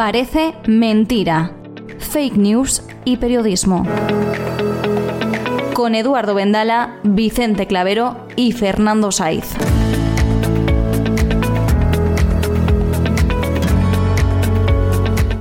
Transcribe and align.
Parece 0.00 0.54
mentira. 0.66 1.52
Fake 1.98 2.38
news 2.38 2.82
y 3.04 3.18
periodismo. 3.18 3.86
Con 5.74 5.94
Eduardo 5.94 6.34
Vendala, 6.34 6.98
Vicente 7.04 7.66
Clavero 7.66 8.26
y 8.34 8.52
Fernando 8.52 9.12
Saiz. 9.12 9.44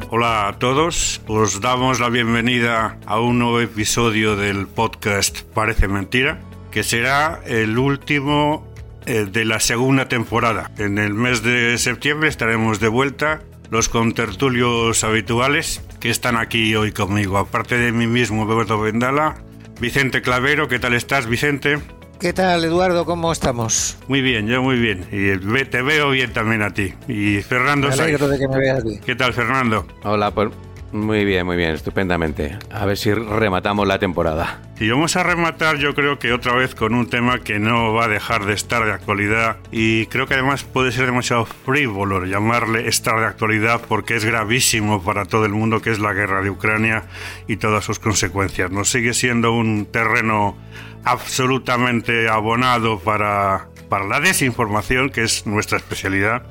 Hola 0.09 0.49
a 0.49 0.59
todos, 0.59 1.21
os 1.25 1.61
damos 1.61 2.01
la 2.01 2.09
bienvenida 2.09 2.97
a 3.05 3.21
un 3.21 3.39
nuevo 3.39 3.61
episodio 3.61 4.35
del 4.35 4.67
podcast 4.67 5.43
Parece 5.53 5.87
Mentira, 5.87 6.41
que 6.69 6.83
será 6.83 7.39
el 7.45 7.77
último 7.77 8.67
eh, 9.05 9.25
de 9.31 9.45
la 9.45 9.61
segunda 9.61 10.09
temporada. 10.09 10.69
En 10.77 10.97
el 10.97 11.13
mes 11.13 11.43
de 11.43 11.77
septiembre 11.77 12.27
estaremos 12.27 12.81
de 12.81 12.89
vuelta 12.89 13.39
los 13.71 13.89
contertulios 13.89 15.03
habituales 15.03 15.81
que 15.99 16.09
están 16.09 16.37
aquí 16.37 16.75
hoy 16.75 16.91
conmigo. 16.91 17.37
Aparte 17.37 17.77
de 17.77 17.91
mí 17.91 18.07
mismo, 18.07 18.45
Roberto 18.45 18.79
Vendala, 18.79 19.35
Vicente 19.79 20.21
Clavero, 20.21 20.67
¿qué 20.67 20.79
tal 20.79 20.93
estás, 20.93 21.27
Vicente? 21.27 21.79
¿Qué 22.19 22.33
tal, 22.33 22.65
Eduardo? 22.65 23.05
¿Cómo 23.05 23.31
estamos? 23.31 23.97
Muy 24.09 24.21
bien, 24.21 24.45
yo 24.47 24.61
muy 24.61 24.77
bien. 24.77 25.05
Y 25.09 25.65
te 25.65 25.81
veo 25.81 26.09
bien 26.09 26.33
también 26.33 26.61
a 26.61 26.73
ti. 26.73 26.93
Y 27.07 27.41
Fernando 27.41 27.87
me 27.87 27.93
alegro 27.93 28.27
de 28.27 28.37
que 28.37 28.47
me 28.47 28.57
veas 28.57 28.83
bien. 28.83 28.99
¿Qué 28.99 29.15
tal, 29.15 29.33
Fernando? 29.33 29.87
Hola, 30.03 30.29
pues 30.31 30.49
muy 30.91 31.25
bien, 31.25 31.45
muy 31.45 31.55
bien, 31.55 31.71
estupendamente. 31.71 32.57
A 32.71 32.85
ver 32.85 32.97
si 32.97 33.13
rematamos 33.13 33.87
la 33.87 33.99
temporada. 33.99 34.61
Y 34.79 34.89
vamos 34.89 35.15
a 35.17 35.23
rematar 35.23 35.77
yo 35.77 35.93
creo 35.93 36.19
que 36.19 36.31
otra 36.31 36.53
vez 36.53 36.73
con 36.73 36.93
un 36.93 37.09
tema 37.09 37.39
que 37.39 37.59
no 37.59 37.93
va 37.93 38.05
a 38.05 38.07
dejar 38.07 38.45
de 38.45 38.53
estar 38.53 38.85
de 38.85 38.93
actualidad 38.93 39.57
y 39.71 40.05
creo 40.05 40.25
que 40.25 40.35
además 40.35 40.63
puede 40.63 40.93
ser 40.93 41.05
demasiado 41.05 41.45
frívolo 41.45 42.23
llamarle 42.25 42.87
estar 42.87 43.19
de 43.19 43.25
actualidad 43.25 43.81
porque 43.89 44.15
es 44.15 44.23
gravísimo 44.23 45.03
para 45.03 45.25
todo 45.25 45.45
el 45.45 45.51
mundo 45.51 45.81
que 45.81 45.91
es 45.91 45.99
la 45.99 46.13
guerra 46.13 46.41
de 46.41 46.49
Ucrania 46.49 47.03
y 47.47 47.57
todas 47.57 47.83
sus 47.83 47.99
consecuencias. 47.99 48.71
Nos 48.71 48.89
sigue 48.89 49.13
siendo 49.13 49.51
un 49.51 49.85
terreno 49.85 50.55
absolutamente 51.03 52.29
abonado 52.29 52.99
para, 52.99 53.68
para 53.89 54.05
la 54.05 54.19
desinformación, 54.19 55.09
que 55.09 55.23
es 55.23 55.45
nuestra 55.45 55.77
especialidad. 55.77 56.43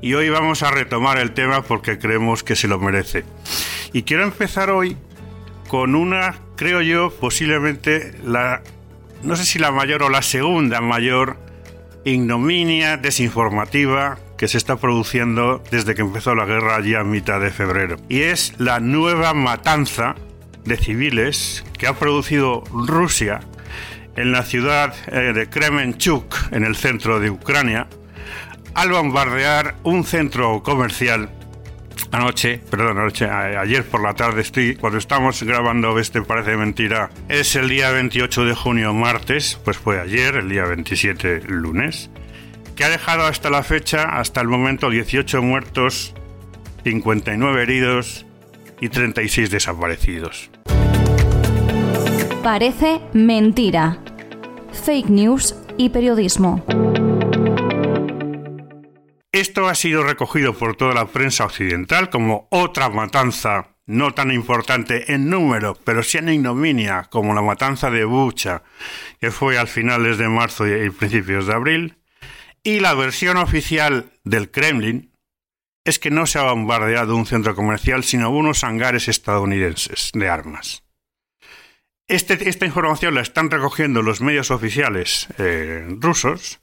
Y 0.00 0.14
hoy 0.14 0.30
vamos 0.30 0.62
a 0.62 0.70
retomar 0.70 1.18
el 1.18 1.32
tema 1.32 1.62
porque 1.62 1.98
creemos 1.98 2.42
que 2.42 2.56
se 2.56 2.68
lo 2.68 2.78
merece. 2.78 3.24
Y 3.92 4.02
quiero 4.02 4.24
empezar 4.24 4.70
hoy 4.70 4.96
con 5.68 5.94
una, 5.94 6.36
creo 6.56 6.80
yo, 6.80 7.10
posiblemente 7.10 8.12
la, 8.24 8.62
no 9.22 9.36
sé 9.36 9.44
si 9.44 9.58
la 9.58 9.70
mayor 9.70 10.02
o 10.02 10.08
la 10.08 10.22
segunda 10.22 10.80
mayor 10.80 11.36
ignominia 12.04 12.96
desinformativa 12.96 14.18
que 14.38 14.48
se 14.48 14.56
está 14.56 14.76
produciendo 14.76 15.62
desde 15.70 15.94
que 15.94 16.02
empezó 16.02 16.34
la 16.34 16.46
guerra 16.46 16.76
allí 16.76 16.94
a 16.94 17.04
mitad 17.04 17.40
de 17.40 17.50
febrero. 17.50 17.96
Y 18.08 18.22
es 18.22 18.54
la 18.58 18.80
nueva 18.80 19.34
matanza 19.34 20.14
de 20.64 20.76
civiles 20.76 21.64
que 21.76 21.86
ha 21.86 21.94
producido 21.94 22.62
Rusia 22.72 23.40
en 24.18 24.32
la 24.32 24.42
ciudad 24.42 24.94
eh, 25.06 25.32
de 25.32 25.48
Kremenchuk, 25.48 26.52
en 26.52 26.64
el 26.64 26.74
centro 26.74 27.20
de 27.20 27.30
Ucrania, 27.30 27.86
al 28.74 28.90
bombardear 28.90 29.76
un 29.84 30.04
centro 30.04 30.60
comercial 30.64 31.30
anoche, 32.10 32.60
perdón, 32.70 32.98
anoche, 32.98 33.28
ayer 33.28 33.84
por 33.84 34.02
la 34.02 34.14
tarde, 34.14 34.40
estoy, 34.40 34.74
cuando 34.74 34.98
estamos 34.98 35.42
grabando 35.42 35.98
este 35.98 36.22
parece 36.22 36.56
mentira, 36.56 37.10
es 37.28 37.54
el 37.54 37.68
día 37.68 37.90
28 37.90 38.44
de 38.44 38.54
junio, 38.54 38.92
martes, 38.92 39.60
pues 39.64 39.76
fue 39.76 40.00
ayer, 40.00 40.36
el 40.36 40.48
día 40.48 40.64
27, 40.64 41.42
lunes, 41.46 42.10
que 42.74 42.84
ha 42.84 42.88
dejado 42.88 43.24
hasta 43.24 43.50
la 43.50 43.62
fecha, 43.62 44.18
hasta 44.18 44.40
el 44.40 44.48
momento, 44.48 44.90
18 44.90 45.42
muertos, 45.42 46.14
59 46.82 47.62
heridos 47.62 48.26
y 48.80 48.88
36 48.88 49.50
desaparecidos. 49.50 50.50
Parece 52.42 53.00
mentira. 53.12 53.98
Fake 54.72 55.08
news 55.08 55.54
y 55.76 55.90
periodismo. 55.90 56.64
Esto 59.32 59.68
ha 59.68 59.74
sido 59.74 60.02
recogido 60.02 60.54
por 60.54 60.76
toda 60.76 60.94
la 60.94 61.06
prensa 61.06 61.44
occidental 61.44 62.10
como 62.10 62.48
otra 62.50 62.88
matanza 62.88 63.76
no 63.88 64.12
tan 64.12 64.30
importante 64.30 65.12
en 65.14 65.30
número, 65.30 65.74
pero 65.84 66.02
sí 66.02 66.18
en 66.18 66.28
ignominia, 66.28 67.08
como 67.10 67.34
la 67.34 67.40
matanza 67.40 67.90
de 67.90 68.04
Bucha, 68.04 68.62
que 69.18 69.30
fue 69.30 69.58
al 69.58 69.66
finales 69.66 70.18
de 70.18 70.28
marzo 70.28 70.66
y 70.66 70.90
principios 70.90 71.46
de 71.46 71.54
abril. 71.54 71.98
Y 72.62 72.80
la 72.80 72.94
versión 72.94 73.38
oficial 73.38 74.12
del 74.24 74.50
Kremlin 74.50 75.12
es 75.84 75.98
que 75.98 76.10
no 76.10 76.26
se 76.26 76.38
ha 76.38 76.42
bombardeado 76.42 77.16
un 77.16 77.24
centro 77.24 77.54
comercial, 77.54 78.04
sino 78.04 78.30
unos 78.30 78.62
hangares 78.62 79.08
estadounidenses 79.08 80.10
de 80.12 80.28
armas. 80.28 80.82
Este, 82.08 82.48
esta 82.48 82.64
información 82.64 83.14
la 83.14 83.20
están 83.20 83.50
recogiendo 83.50 84.00
los 84.00 84.22
medios 84.22 84.50
oficiales 84.50 85.28
eh, 85.36 85.86
rusos 86.00 86.58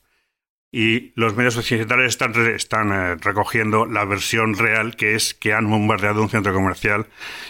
y 0.72 1.14
los 1.16 1.36
medios 1.36 1.56
occidentales 1.56 2.08
están, 2.08 2.36
están 2.48 2.92
eh, 2.92 3.16
recogiendo 3.22 3.86
la 3.86 4.06
versión 4.06 4.56
real, 4.56 4.96
que 4.96 5.14
es 5.14 5.36
que 5.36 5.54
han 5.54 5.70
bombardeado 5.70 6.24
un 6.24 6.30
centro 6.30 6.52
comercial 6.52 7.06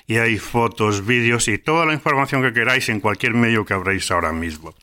y 0.07 0.17
hay 0.17 0.37
fotos, 0.37 1.05
vídeos 1.05 1.47
y 1.47 1.57
toda 1.57 1.85
la 1.85 1.93
información 1.93 2.41
que 2.41 2.51
queráis 2.51 2.89
en 2.89 2.99
cualquier 2.99 3.33
medio 3.33 3.63
que 3.63 3.73
abráis 3.73 4.11
ahora 4.11 4.33
mismo. 4.33 4.75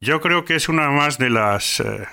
Yo 0.00 0.20
creo 0.20 0.44
que 0.44 0.56
es 0.56 0.68
una 0.68 0.90
más 0.90 1.18
de 1.18 1.30
las, 1.30 1.78
eh, 1.78 2.08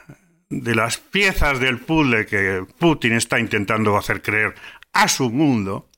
de 0.48 0.76
las 0.76 0.98
piezas 0.98 1.60
del 1.60 1.80
puzzle 1.80 2.28
que 2.28 2.64
Putin 2.78 3.14
está 3.14 3.40
intentando 3.40 3.98
hacer 3.98 4.22
creer 4.22 4.54
a 4.94 5.08
su 5.08 5.32
mundo, 5.32 5.90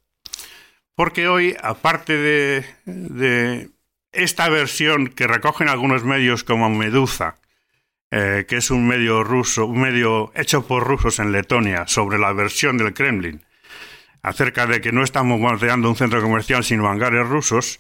porque 0.96 1.28
hoy, 1.28 1.54
aparte 1.62 2.18
de 2.18 3.75
esta 4.16 4.50
versión 4.50 5.08
que 5.08 5.28
recogen 5.28 5.70
algunos 5.70 6.04
medios 6.04 6.44
como 6.44 6.70
Medusa, 6.70 7.38
eh, 8.12 8.46
que 8.48 8.58
es 8.58 8.72
un 8.72 8.88
medio 8.88 9.24
ruso, 9.24 9.66
un 9.66 9.82
medio 9.82 10.32
hecho 10.36 10.66
por 10.66 10.84
rusos 10.88 11.20
en 11.20 11.32
Letonia, 11.32 11.88
sobre 11.88 12.18
la 12.18 12.34
versión 12.34 12.78
del 12.78 12.94
Kremlin, 12.94 13.46
acerca 14.22 14.66
de 14.68 14.82
que 14.82 14.92
no 14.92 15.04
estamos 15.04 15.40
bombardeando 15.40 15.90
un 15.90 15.96
centro 15.96 16.22
comercial 16.22 16.64
sino 16.64 16.88
hangares 16.88 17.28
rusos, 17.28 17.80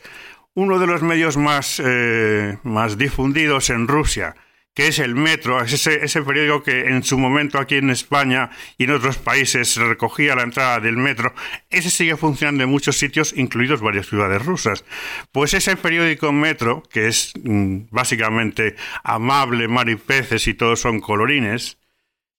uno 0.53 0.79
de 0.79 0.87
los 0.87 1.01
medios 1.01 1.37
más, 1.37 1.81
eh, 1.83 2.57
más 2.63 2.97
difundidos 2.97 3.69
en 3.69 3.87
Rusia, 3.87 4.35
que 4.75 4.89
es 4.89 4.99
el 4.99 5.15
Metro, 5.15 5.63
es 5.63 5.71
ese, 5.71 6.03
ese, 6.03 6.21
periódico 6.21 6.61
que 6.61 6.89
en 6.89 7.01
su 7.01 7.17
momento 7.17 7.59
aquí 7.59 7.75
en 7.75 7.89
España 7.89 8.51
y 8.77 8.83
en 8.83 8.91
otros 8.91 9.17
países 9.17 9.77
recogía 9.77 10.35
la 10.35 10.43
entrada 10.43 10.81
del 10.81 10.97
metro, 10.97 11.33
ese 11.69 11.89
sigue 11.89 12.17
funcionando 12.17 12.65
en 12.65 12.69
muchos 12.69 12.97
sitios, 12.97 13.33
incluidos 13.37 13.79
varias 13.79 14.07
ciudades 14.07 14.45
rusas. 14.45 14.83
Pues 15.31 15.53
ese 15.53 15.77
periódico 15.77 16.33
Metro, 16.33 16.83
que 16.91 17.07
es 17.07 17.31
mm, 17.41 17.83
básicamente 17.89 18.75
amable, 19.03 19.69
mar 19.69 19.87
y 19.87 19.95
peces 19.95 20.45
y 20.47 20.53
todos 20.53 20.81
son 20.81 20.99
colorines, 20.99 21.77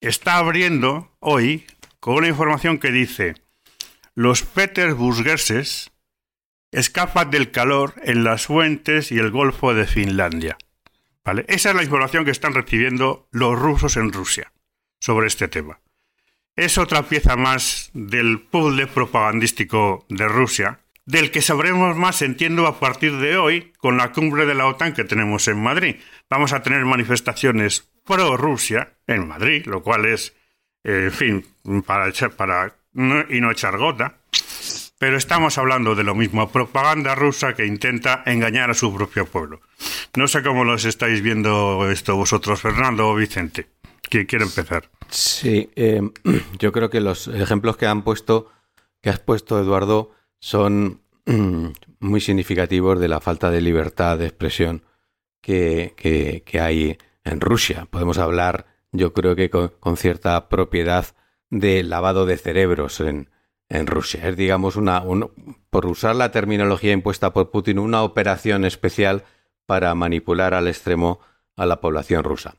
está 0.02 0.36
abriendo 0.36 1.10
hoy 1.20 1.64
con 2.00 2.16
una 2.16 2.28
información 2.28 2.78
que 2.78 2.92
dice, 2.92 3.34
los 4.14 4.42
petersburgueses 4.42 5.90
escapan 6.70 7.30
del 7.30 7.50
calor 7.50 7.94
en 8.02 8.24
las 8.24 8.46
fuentes 8.46 9.10
y 9.10 9.18
el 9.18 9.30
Golfo 9.30 9.72
de 9.72 9.86
Finlandia. 9.86 10.58
Esa 11.48 11.70
es 11.70 11.76
la 11.76 11.82
información 11.82 12.24
que 12.24 12.30
están 12.30 12.54
recibiendo 12.54 13.28
los 13.32 13.58
rusos 13.58 13.96
en 13.96 14.12
Rusia 14.12 14.52
sobre 15.00 15.26
este 15.26 15.48
tema. 15.48 15.80
Es 16.54 16.78
otra 16.78 17.02
pieza 17.02 17.36
más 17.36 17.90
del 17.92 18.40
puzzle 18.40 18.86
propagandístico 18.86 20.06
de 20.08 20.28
Rusia, 20.28 20.80
del 21.04 21.30
que 21.30 21.42
sabremos 21.42 21.96
más, 21.96 22.22
entiendo, 22.22 22.66
a 22.66 22.80
partir 22.80 23.16
de 23.18 23.36
hoy 23.36 23.72
con 23.78 23.96
la 23.96 24.12
cumbre 24.12 24.46
de 24.46 24.54
la 24.54 24.66
OTAN 24.66 24.94
que 24.94 25.04
tenemos 25.04 25.48
en 25.48 25.62
Madrid. 25.62 25.96
Vamos 26.30 26.52
a 26.52 26.62
tener 26.62 26.84
manifestaciones 26.84 27.90
pro-Rusia 28.04 28.94
en 29.06 29.28
Madrid, 29.28 29.66
lo 29.66 29.82
cual 29.82 30.06
es, 30.06 30.34
eh, 30.84 31.04
en 31.04 31.12
fin, 31.12 31.46
para, 31.84 32.10
para 32.36 32.76
y 33.28 33.40
no 33.40 33.50
echar 33.50 33.76
gota. 33.76 34.20
Pero 34.98 35.18
estamos 35.18 35.58
hablando 35.58 35.94
de 35.94 36.04
lo 36.04 36.14
mismo, 36.14 36.50
propaganda 36.50 37.14
rusa 37.14 37.54
que 37.54 37.66
intenta 37.66 38.22
engañar 38.24 38.70
a 38.70 38.74
su 38.74 38.94
propio 38.94 39.26
pueblo. 39.26 39.60
No 40.16 40.26
sé 40.26 40.42
cómo 40.42 40.64
los 40.64 40.86
estáis 40.86 41.20
viendo 41.20 41.90
esto 41.90 42.16
vosotros, 42.16 42.62
Fernando 42.62 43.10
o 43.10 43.14
Vicente. 43.14 43.66
¿Quién 44.08 44.24
quiere 44.24 44.46
empezar? 44.46 44.88
Sí, 45.10 45.70
eh, 45.76 46.00
yo 46.58 46.72
creo 46.72 46.88
que 46.88 47.00
los 47.00 47.28
ejemplos 47.28 47.76
que 47.76 47.86
han 47.86 48.02
puesto, 48.02 48.50
que 49.02 49.10
has 49.10 49.18
puesto, 49.18 49.60
Eduardo, 49.60 50.12
son 50.38 51.02
mm, 51.26 51.66
muy 52.00 52.22
significativos 52.22 52.98
de 52.98 53.08
la 53.08 53.20
falta 53.20 53.50
de 53.50 53.60
libertad 53.60 54.16
de 54.16 54.26
expresión 54.26 54.82
que, 55.42 55.92
que, 55.96 56.60
hay 56.60 56.96
en 57.22 57.40
Rusia. 57.40 57.86
Podemos 57.90 58.18
hablar, 58.18 58.66
yo 58.92 59.12
creo 59.12 59.36
que 59.36 59.50
con 59.50 59.96
cierta 59.96 60.48
propiedad, 60.48 61.06
de 61.50 61.84
lavado 61.84 62.26
de 62.26 62.38
cerebros 62.38 62.98
en, 63.00 63.28
en 63.68 63.86
Rusia. 63.86 64.28
Es, 64.28 64.36
digamos, 64.36 64.76
una, 64.76 65.02
por 65.70 65.86
usar 65.86 66.16
la 66.16 66.30
terminología 66.30 66.92
impuesta 66.92 67.32
por 67.32 67.50
Putin, 67.50 67.78
una 67.78 68.02
operación 68.02 68.64
especial 68.64 69.24
para 69.66 69.94
manipular 69.94 70.54
al 70.54 70.68
extremo 70.68 71.20
a 71.56 71.66
la 71.66 71.80
población 71.80 72.22
rusa. 72.22 72.54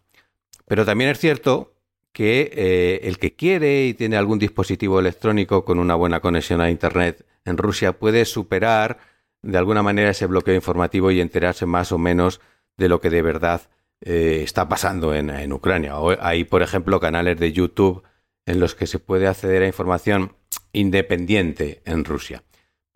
Pero 0.65 0.85
también 0.85 1.09
es 1.09 1.19
cierto 1.19 1.73
que 2.11 2.51
eh, 2.53 2.99
el 3.03 3.19
que 3.19 3.35
quiere 3.35 3.85
y 3.85 3.93
tiene 3.93 4.17
algún 4.17 4.39
dispositivo 4.39 4.99
electrónico 4.99 5.63
con 5.63 5.79
una 5.79 5.95
buena 5.95 6.19
conexión 6.19 6.61
a 6.61 6.71
Internet 6.71 7.25
en 7.45 7.57
Rusia 7.57 7.93
puede 7.93 8.25
superar 8.25 8.97
de 9.41 9.57
alguna 9.57 9.83
manera 9.83 10.09
ese 10.09 10.25
bloqueo 10.25 10.55
informativo 10.55 11.11
y 11.11 11.21
enterarse 11.21 11.65
más 11.65 11.91
o 11.91 11.97
menos 11.97 12.41
de 12.75 12.89
lo 12.89 12.99
que 12.99 13.09
de 13.09 13.21
verdad 13.21 13.61
eh, 14.01 14.41
está 14.43 14.67
pasando 14.67 15.13
en, 15.13 15.53
Ucrania. 15.53 15.93
hay, 16.19 16.43
por 16.43 16.61
ejemplo, 16.61 16.99
canales 16.99 17.39
de 17.39 17.51
YouTube 17.51 18.03
en 18.47 18.59
los 18.59 18.73
que 18.73 18.87
se 18.87 18.97
puede 18.97 19.27
acceder 19.27 19.61
a 19.61 19.67
información 19.67 20.33
independiente 20.73 21.83
en 21.85 22.03
Rusia. 22.03 22.43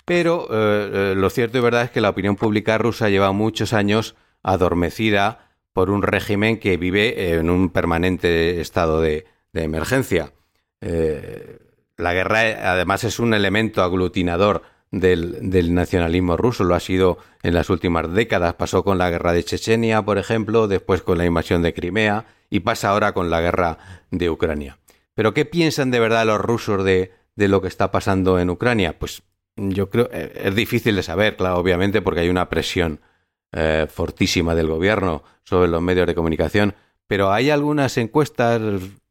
Pero 0.05 0.47
eh, 0.49 1.13
lo 1.15 1.29
cierto 1.29 1.59
y 1.59 1.61
verdad 1.61 1.83
es 1.83 1.91
que 1.91 2.01
la 2.01 2.09
opinión 2.09 2.35
pública 2.35 2.79
rusa 2.79 3.09
lleva 3.09 3.31
muchos 3.33 3.73
años 3.73 4.15
adormecida 4.41 5.51
por 5.73 5.89
un 5.91 6.01
régimen 6.01 6.57
que 6.57 6.77
vive 6.77 7.33
en 7.33 7.49
un 7.49 7.69
permanente 7.69 8.59
estado 8.59 8.99
de, 9.01 9.25
emergencia. 9.53 10.33
Eh, 10.79 11.59
la 11.97 12.13
guerra, 12.13 12.71
además, 12.71 13.03
es 13.03 13.19
un 13.19 13.33
elemento 13.33 13.83
aglutinador 13.83 14.63
del, 14.91 15.73
nacionalismo 15.73 16.35
ruso. 16.35 16.63
Lo 16.63 16.75
ha 16.75 16.79
sido 16.79 17.17
en 17.43 17.53
las 17.53 17.69
últimas 17.69 18.11
décadas. 18.13 18.55
Pasó 18.55 18.83
con 18.83 18.97
la 18.97 19.09
guerra 19.09 19.33
de 19.33 19.43
Chechenia, 19.43 20.01
por 20.01 20.17
ejemplo, 20.17 20.67
después 20.67 21.01
con 21.01 21.17
la 21.17 21.25
invasión 21.25 21.61
de 21.61 21.73
Crimea 21.73 22.25
y 22.49 22.61
pasa 22.61 22.89
ahora 22.89 23.13
con 23.13 23.29
la 23.29 23.41
guerra 23.41 23.77
de 24.09 24.29
Ucrania. 24.29 24.77
Pero 25.15 25.33
¿qué 25.33 25.45
piensan 25.45 25.91
de 25.91 25.99
verdad 25.99 26.25
los 26.25 26.39
rusos 26.39 26.83
de, 26.83 27.11
de 27.35 27.47
lo 27.47 27.61
que 27.61 27.67
está 27.67 27.91
pasando 27.91 28.39
en 28.39 28.49
Ucrania? 28.49 28.97
Pues 28.97 29.23
yo 29.55 29.89
creo 29.89 30.09
eh, 30.11 30.31
es 30.45 30.55
difícil 30.55 30.95
de 30.95 31.03
saber, 31.03 31.35
claro, 31.35 31.57
obviamente, 31.57 32.01
porque 32.01 32.21
hay 32.21 32.29
una 32.29 32.49
presión 32.49 33.01
eh, 33.51 33.87
fortísima 33.89 34.55
del 34.55 34.67
gobierno 34.67 35.23
sobre 35.43 35.69
los 35.69 35.81
medios 35.81 36.07
de 36.07 36.15
comunicación, 36.15 36.75
pero 37.07 37.31
hay 37.31 37.49
algunas 37.49 37.97
encuestas, 37.97 38.61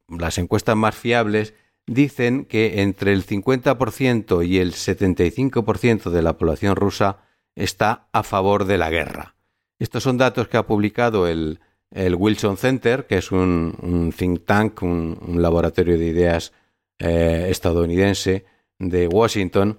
las 0.09 0.39
encuestas 0.39 0.77
más 0.77 0.95
fiables, 0.95 1.55
dicen 1.87 2.47
que 2.47 2.81
entre 2.81 3.13
el 3.13 3.27
50% 3.27 4.47
y 4.47 4.59
el 4.59 4.73
75% 4.73 6.11
de 6.11 6.23
la 6.23 6.39
población 6.39 6.77
rusa 6.77 7.19
está 7.55 8.09
a 8.13 8.23
favor 8.23 8.65
de 8.65 8.79
la 8.79 8.91
guerra. 8.91 9.35
Estos 9.79 10.05
son 10.05 10.17
datos 10.19 10.49
que 10.49 10.57
ha 10.57 10.67
publicado 10.67 11.27
el, 11.27 11.61
Wilson 11.93 12.57
Center, 12.57 13.07
que 13.07 13.19
es 13.19 13.33
un, 13.33 14.13
think 14.17 14.45
tank, 14.45 14.83
un, 14.83 15.43
laboratorio 15.43 15.99
de 15.99 16.07
ideas 16.07 16.53
eh, 16.99 17.49
estadounidense 17.51 18.45
de 18.79 19.09
Washington, 19.09 19.79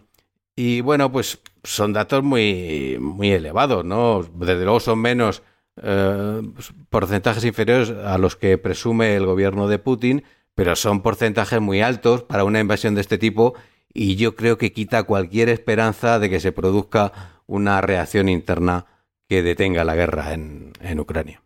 y 0.55 0.81
bueno, 0.81 1.11
pues 1.11 1.39
son 1.63 1.93
datos 1.93 2.23
muy, 2.23 2.97
muy 2.99 3.31
elevados, 3.31 3.85
¿no? 3.85 4.23
Desde 4.35 4.63
luego 4.63 4.79
son 4.79 4.99
menos 4.99 5.43
eh, 5.81 6.41
porcentajes 6.89 7.45
inferiores 7.45 7.89
a 7.89 8.17
los 8.17 8.35
que 8.35 8.57
presume 8.57 9.15
el 9.15 9.25
gobierno 9.25 9.67
de 9.67 9.79
Putin, 9.79 10.23
pero 10.53 10.75
son 10.75 11.01
porcentajes 11.01 11.61
muy 11.61 11.81
altos 11.81 12.23
para 12.23 12.43
una 12.43 12.59
invasión 12.59 12.95
de 12.95 13.01
este 13.01 13.17
tipo 13.17 13.53
y 13.93 14.15
yo 14.15 14.35
creo 14.35 14.57
que 14.57 14.73
quita 14.73 15.03
cualquier 15.03 15.49
esperanza 15.49 16.19
de 16.19 16.29
que 16.29 16.39
se 16.39 16.51
produzca 16.51 17.39
una 17.47 17.81
reacción 17.81 18.29
interna 18.29 18.85
que 19.27 19.43
detenga 19.43 19.83
la 19.83 19.95
guerra 19.95 20.33
en, 20.33 20.73
en 20.81 20.99
Ucrania. 20.99 21.41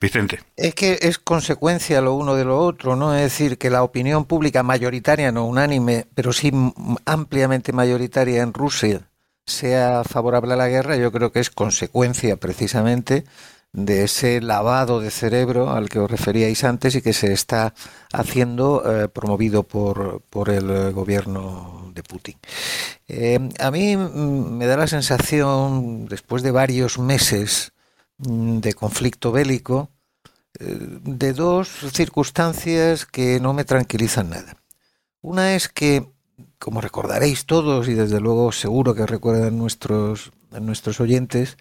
Vicente. 0.00 0.40
Es 0.56 0.74
que 0.74 0.98
es 1.02 1.18
consecuencia 1.18 2.00
lo 2.00 2.14
uno 2.14 2.34
de 2.34 2.44
lo 2.44 2.58
otro, 2.58 2.96
¿no? 2.96 3.14
Es 3.14 3.20
decir, 3.20 3.58
que 3.58 3.68
la 3.68 3.82
opinión 3.82 4.24
pública 4.24 4.62
mayoritaria, 4.62 5.30
no 5.30 5.44
unánime, 5.44 6.06
pero 6.14 6.32
sí 6.32 6.50
ampliamente 7.04 7.72
mayoritaria 7.72 8.42
en 8.42 8.54
Rusia 8.54 9.02
sea 9.46 10.02
favorable 10.04 10.54
a 10.54 10.56
la 10.56 10.68
guerra, 10.68 10.96
yo 10.96 11.12
creo 11.12 11.32
que 11.32 11.40
es 11.40 11.50
consecuencia 11.50 12.36
precisamente 12.36 13.24
de 13.72 14.04
ese 14.04 14.40
lavado 14.40 15.00
de 15.00 15.10
cerebro 15.10 15.70
al 15.70 15.88
que 15.88 16.00
os 16.00 16.10
referíais 16.10 16.64
antes 16.64 16.94
y 16.94 17.02
que 17.02 17.12
se 17.12 17.32
está 17.32 17.74
haciendo 18.12 18.82
eh, 18.84 19.08
promovido 19.08 19.62
por, 19.62 20.22
por, 20.30 20.50
el 20.50 20.92
gobierno 20.92 21.92
de 21.94 22.02
Putin. 22.02 22.36
Eh, 23.06 23.38
a 23.58 23.70
mí 23.70 23.96
me 23.96 24.66
da 24.66 24.76
la 24.76 24.86
sensación, 24.88 26.06
después 26.06 26.42
de 26.42 26.50
varios 26.50 26.98
meses, 26.98 27.72
de 28.20 28.74
conflicto 28.74 29.32
bélico 29.32 29.90
eh, 30.58 30.76
de 31.02 31.32
dos 31.32 31.68
circunstancias 31.92 33.06
que 33.06 33.40
no 33.40 33.52
me 33.54 33.64
tranquilizan 33.64 34.30
nada. 34.30 34.56
Una 35.22 35.54
es 35.54 35.68
que, 35.68 36.06
como 36.58 36.80
recordaréis 36.80 37.46
todos 37.46 37.88
y 37.88 37.94
desde 37.94 38.20
luego 38.20 38.52
seguro 38.52 38.94
que 38.94 39.06
recuerdan 39.06 39.58
nuestros, 39.58 40.32
nuestros 40.50 41.00
oyentes, 41.00 41.56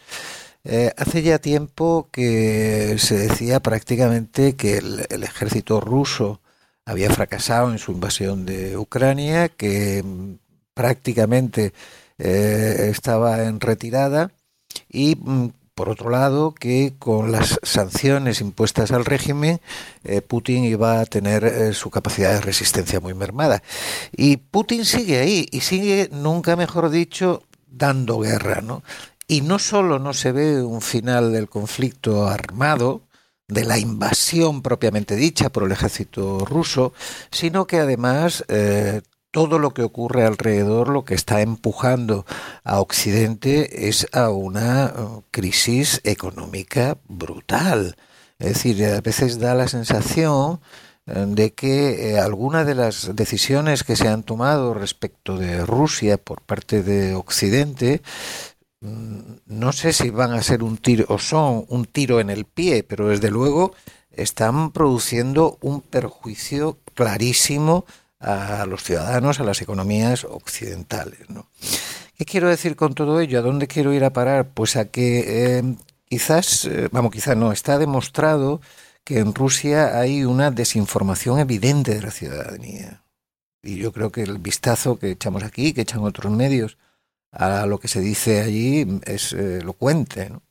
eh, 0.64 0.94
hace 0.98 1.22
ya 1.22 1.40
tiempo 1.40 2.10
que 2.12 2.98
se 3.00 3.18
decía 3.18 3.62
prácticamente 3.62 4.56
que 4.56 4.78
el, 4.78 5.24
ejército 5.24 5.80
ruso 5.80 6.42
había 6.86 7.10
fracasado 7.10 7.72
en 7.72 7.78
su 7.78 7.92
invasión 7.94 8.46
de 8.46 8.78
Ucrania, 8.78 9.50
que 9.50 10.04
mm, 10.04 10.34
prácticamente 10.74 11.74
eh, 12.18 12.90
estaba 12.92 13.44
en 13.44 13.60
retirada 13.62 14.32
y 14.90 15.16
mm, 15.16 15.50
por 15.80 15.88
otro 15.88 16.10
lado, 16.10 16.54
que 16.54 16.96
con 17.00 17.32
las 17.32 17.58
sanciones 17.64 18.42
impuestas 18.42 18.92
al 18.92 19.06
régimen, 19.06 19.62
eh, 20.04 20.20
Putin 20.20 20.66
iba 20.66 21.00
a 21.00 21.06
tener 21.06 21.46
eh, 21.46 21.72
su 21.72 21.90
capacidad 21.90 22.34
de 22.34 22.42
resistencia 22.42 23.00
muy 23.00 23.14
mermada. 23.14 23.64
Y 24.12 24.36
Putin 24.36 24.84
sigue 24.84 25.20
ahí, 25.20 25.48
y 25.50 25.62
sigue, 25.62 26.10
nunca 26.12 26.58
mejor 26.58 26.90
dicho, 26.90 27.44
dando 27.66 28.20
guerra, 28.20 28.60
¿no? 28.60 28.84
Y 29.26 29.40
no 29.40 29.58
solo 29.58 30.00
no 30.00 30.12
se 30.12 30.34
ve 30.34 30.62
un 30.62 30.82
final 30.82 31.32
del 31.32 31.48
conflicto 31.48 32.28
armado, 32.28 33.04
de 33.48 33.64
la 33.64 33.80
invasión 33.80 34.62
propiamente 34.62 35.16
dicha 35.16 35.50
por 35.50 35.64
el 35.64 35.72
ejército 35.72 36.44
ruso, 36.46 36.92
sino 37.32 37.68
que 37.68 37.80
además 37.80 38.44
eh, 38.50 39.02
todo 39.32 39.60
lo 39.60 39.74
que 39.74 39.84
ocurre 39.84 40.26
alrededor 40.26 40.90
lo 40.90 41.06
que 41.06 41.14
está 41.14 41.42
empujando 41.42 42.26
a 42.64 42.80
Occidente 42.80 43.88
es 43.88 44.08
a 44.12 44.30
una 44.30 44.94
uh, 44.98 45.24
crisis 45.32 46.02
económica 46.04 46.98
brutal. 47.08 47.96
Es 48.40 48.54
decir, 48.54 48.84
a 48.86 49.02
veces 49.02 49.40
da 49.40 49.54
la 49.54 49.68
sensación 49.68 50.62
eh, 51.06 51.26
de 51.28 51.54
que 51.54 52.14
eh, 52.14 52.20
algunas 52.20 52.66
de 52.66 52.76
las 52.76 53.16
decisiones 53.16 53.84
que 53.84 53.96
se 53.96 54.08
han 54.08 54.24
tomado 54.24 54.74
respecto 54.74 55.38
de 55.38 55.66
Rusia 55.66 56.18
por 56.18 56.42
parte 56.42 56.82
de 56.82 57.16
Occidente 57.16 58.02
mm, 58.82 59.20
no 59.46 59.72
sé 59.74 59.94
si 59.94 60.10
van 60.10 60.32
a 60.34 60.42
ser 60.42 60.64
un 60.64 60.78
tiro 60.78 61.06
o 61.10 61.20
son 61.20 61.66
un 61.70 61.86
tiro 61.86 62.20
en 62.20 62.30
el 62.30 62.46
pie, 62.46 62.84
pero 62.84 63.10
desde 63.10 63.30
luego 63.30 63.74
están 64.12 64.72
produciendo 64.72 65.58
un 65.62 65.82
perjuicio 65.82 66.80
clarísimo 66.94 67.86
a 68.20 68.66
los 68.66 68.84
ciudadanos, 68.84 69.40
a 69.40 69.44
las 69.44 69.62
economías 69.62 70.26
occidentales. 70.26 71.30
¿no? 71.30 71.48
¿Qué 72.18 72.26
quiero 72.26 72.50
decir 72.50 72.76
con 72.76 72.94
todo 72.94 73.20
ello? 73.22 73.40
¿A 73.40 73.42
dónde 73.42 73.68
quiero 73.68 73.94
ir 73.94 74.04
a 74.04 74.12
parar? 74.12 74.50
Pues 74.54 74.76
a 74.76 74.86
que 74.86 75.58
eh, 75.58 75.64
quizás, 76.06 76.66
eh, 76.66 76.90
vamos, 76.92 77.12
quizás 77.12 77.38
no, 77.38 77.52
está 77.52 77.78
demostrado 77.78 78.62
que 79.04 79.20
en 79.20 79.34
Rusia 79.34 80.00
hay 80.00 80.26
una 80.26 80.52
desinformación 80.52 81.40
evidente 81.40 81.96
de 81.96 82.02
la 82.02 82.12
ciudadanía. 82.12 83.04
Y 83.64 83.78
yo 83.78 83.92
creo 83.92 84.12
que 84.12 84.24
el 84.24 84.38
vistazo 84.38 85.00
que 85.00 85.12
echamos 85.12 85.44
aquí, 85.44 85.74
que 85.74 85.82
echan 85.82 86.04
otros 86.04 86.32
medios, 86.32 86.78
a 87.32 87.66
lo 87.66 87.80
que 87.80 87.88
se 87.88 88.02
dice 88.02 88.42
allí 88.42 89.00
es 89.06 89.34
eh, 89.34 89.60
elocuente. 89.60 90.30
¿no? 90.30 90.42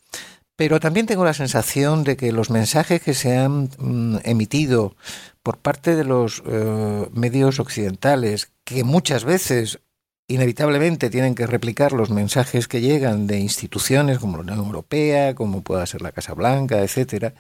Pero 0.59 0.81
también 0.81 1.07
tengo 1.07 1.25
la 1.25 1.35
sensación 1.35 2.03
de 2.03 2.17
que 2.17 2.33
los 2.33 2.51
mensajes 2.51 3.01
que 3.01 3.15
se 3.15 3.39
han 3.39 3.71
mm, 3.79 4.17
emitido 4.25 4.97
por 5.45 5.59
parte 5.59 5.95
de 5.95 6.03
los 6.03 6.43
eh, 6.47 7.09
medios 7.13 7.61
occidentales, 7.61 8.51
que 8.65 8.83
muchas 8.83 9.23
veces 9.25 9.79
inevitablemente 10.27 11.11
tienen 11.11 11.37
que 11.37 11.47
replicar 11.47 11.93
los 11.93 12.11
mensajes 12.11 12.67
que 12.67 12.81
llegan 12.81 13.29
de 13.29 13.39
instituciones 13.39 14.19
como 14.19 14.39
la 14.39 14.43
Unión 14.43 14.59
Europea, 14.59 15.37
como 15.37 15.63
pueda 15.63 15.87
ser 15.87 16.03
la 16.03 16.11
Casa 16.11 16.35
Blanca, 16.35 16.81
etcétera, 16.81 17.35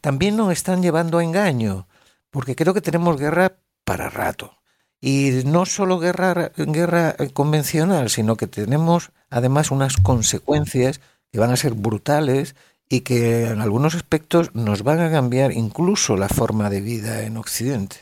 también 0.00 0.36
nos 0.36 0.52
están 0.52 0.80
llevando 0.80 1.18
a 1.18 1.24
engaño, 1.24 1.88
porque 2.30 2.54
creo 2.54 2.72
que 2.72 2.80
tenemos 2.80 3.16
guerra 3.16 3.56
para 3.84 4.10
rato. 4.10 4.54
Y 5.00 5.42
no 5.44 5.66
solo 5.66 5.98
guerra, 5.98 6.52
guerra 6.56 7.16
convencional, 7.32 8.10
sino 8.10 8.36
que 8.36 8.46
tenemos 8.46 9.10
además 9.28 9.72
unas 9.72 9.96
consecuencias 9.96 11.00
que 11.32 11.38
van 11.38 11.50
a 11.50 11.56
ser 11.56 11.74
brutales 11.74 12.56
y 12.88 13.00
que 13.00 13.46
en 13.46 13.60
algunos 13.60 13.94
aspectos 13.94 14.54
nos 14.54 14.82
van 14.82 15.00
a 15.00 15.10
cambiar 15.10 15.52
incluso 15.52 16.16
la 16.16 16.28
forma 16.28 16.70
de 16.70 16.80
vida 16.80 17.22
en 17.22 17.36
Occidente. 17.36 17.96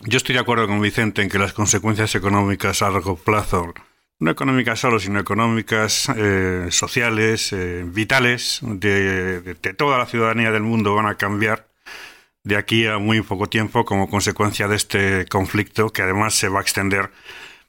Yo 0.00 0.16
estoy 0.16 0.34
de 0.34 0.40
acuerdo 0.40 0.66
con 0.66 0.80
Vicente 0.80 1.22
en 1.22 1.28
que 1.28 1.38
las 1.38 1.52
consecuencias 1.52 2.14
económicas 2.16 2.82
a 2.82 2.90
largo 2.90 3.16
plazo, 3.16 3.72
no 4.18 4.30
económicas 4.30 4.80
solo, 4.80 4.98
sino 4.98 5.20
económicas, 5.20 6.10
eh, 6.16 6.66
sociales, 6.70 7.52
eh, 7.52 7.84
vitales, 7.86 8.58
de, 8.62 9.40
de, 9.40 9.54
toda 9.74 9.98
la 9.98 10.06
ciudadanía 10.06 10.50
del 10.50 10.62
mundo 10.62 10.94
van 10.96 11.06
a 11.06 11.16
cambiar 11.16 11.68
de 12.42 12.56
aquí 12.56 12.86
a 12.86 12.98
muy 12.98 13.22
poco 13.22 13.46
tiempo 13.46 13.84
como 13.84 14.10
consecuencia 14.10 14.66
de 14.68 14.76
este 14.76 15.26
conflicto 15.26 15.90
que 15.90 16.02
además 16.02 16.34
se 16.34 16.48
va 16.48 16.58
a 16.58 16.62
extender 16.62 17.10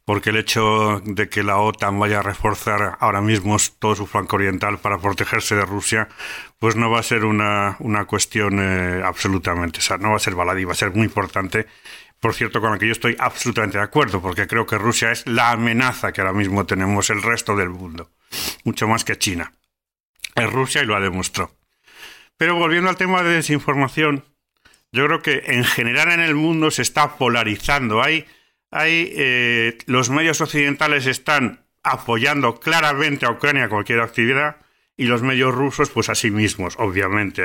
porque 0.06 0.30
el 0.30 0.38
hecho 0.38 1.02
de 1.04 1.28
que 1.30 1.42
la 1.42 1.58
OTAN 1.58 2.00
vaya 2.00 2.20
a 2.20 2.22
reforzar 2.22 2.98
ahora 3.00 3.22
mismo 3.22 3.58
todo 3.80 3.96
su 3.96 4.06
flanco 4.06 4.36
oriental 4.36 4.78
para 4.78 5.00
protegerse 5.00 5.56
de 5.56 5.66
Rusia, 5.66 6.08
pues 6.60 6.76
no 6.76 6.92
va 6.92 7.00
a 7.00 7.04
ser 7.04 7.26
una, 7.26 7.76
una 7.80 8.06
cuestión 8.06 8.60
eh, 8.62 9.02
absolutamente, 9.04 9.80
o 9.80 9.82
sea, 9.82 9.98
no 9.98 10.12
va 10.12 10.18
a 10.18 10.20
ser 10.20 10.36
baladí, 10.36 10.64
va 10.64 10.74
a 10.74 10.76
ser 10.76 10.92
muy 10.92 11.06
importante. 11.06 11.66
Por 12.20 12.34
cierto, 12.34 12.62
con 12.62 12.72
la 12.72 12.78
que 12.78 12.86
yo 12.86 12.92
estoy 12.92 13.16
absolutamente 13.20 13.80
de 13.80 13.84
acuerdo, 13.84 14.22
porque 14.22 14.48
creo 14.48 14.66
que 14.66 14.78
Rusia 14.78 15.12
es 15.12 15.26
la 15.26 15.52
amenaza 15.52 16.12
que 16.12 16.22
ahora 16.22 16.34
mismo 16.34 16.66
tenemos 16.66 17.10
el 17.10 17.22
resto 17.24 17.56
del 17.56 17.70
mundo, 17.70 18.12
mucho 18.64 18.88
más 18.88 19.04
que 19.04 19.18
China. 19.18 19.54
Es 20.36 20.52
Rusia 20.52 20.84
y 20.84 20.86
lo 20.86 20.96
ha 20.96 21.00
demostrado. 21.00 21.52
Pero 22.38 22.56
volviendo 22.56 22.90
al 22.90 22.98
tema 22.98 23.24
de 23.24 23.36
desinformación, 23.36 24.24
yo 24.92 25.06
creo 25.06 25.22
que 25.22 25.44
en 25.48 25.64
general 25.64 26.12
en 26.12 26.20
el 26.20 26.36
mundo 26.36 26.70
se 26.72 26.84
está 26.84 27.18
polarizando. 27.18 28.04
Hay 28.04 28.26
Ahí 28.76 29.14
eh, 29.16 29.78
los 29.86 30.10
medios 30.10 30.42
occidentales 30.42 31.06
están 31.06 31.66
apoyando 31.82 32.60
claramente 32.60 33.26
a 33.26 33.32
Ucrania 33.32 33.70
cualquier 33.70 34.02
actividad 34.02 34.58
y 34.98 35.06
los 35.06 35.22
medios 35.22 35.56
rusos, 35.56 35.90
pues 35.92 36.10
a 36.10 36.16
sí 36.16 36.30
mismos, 36.30 36.76
obviamente. 36.78 37.42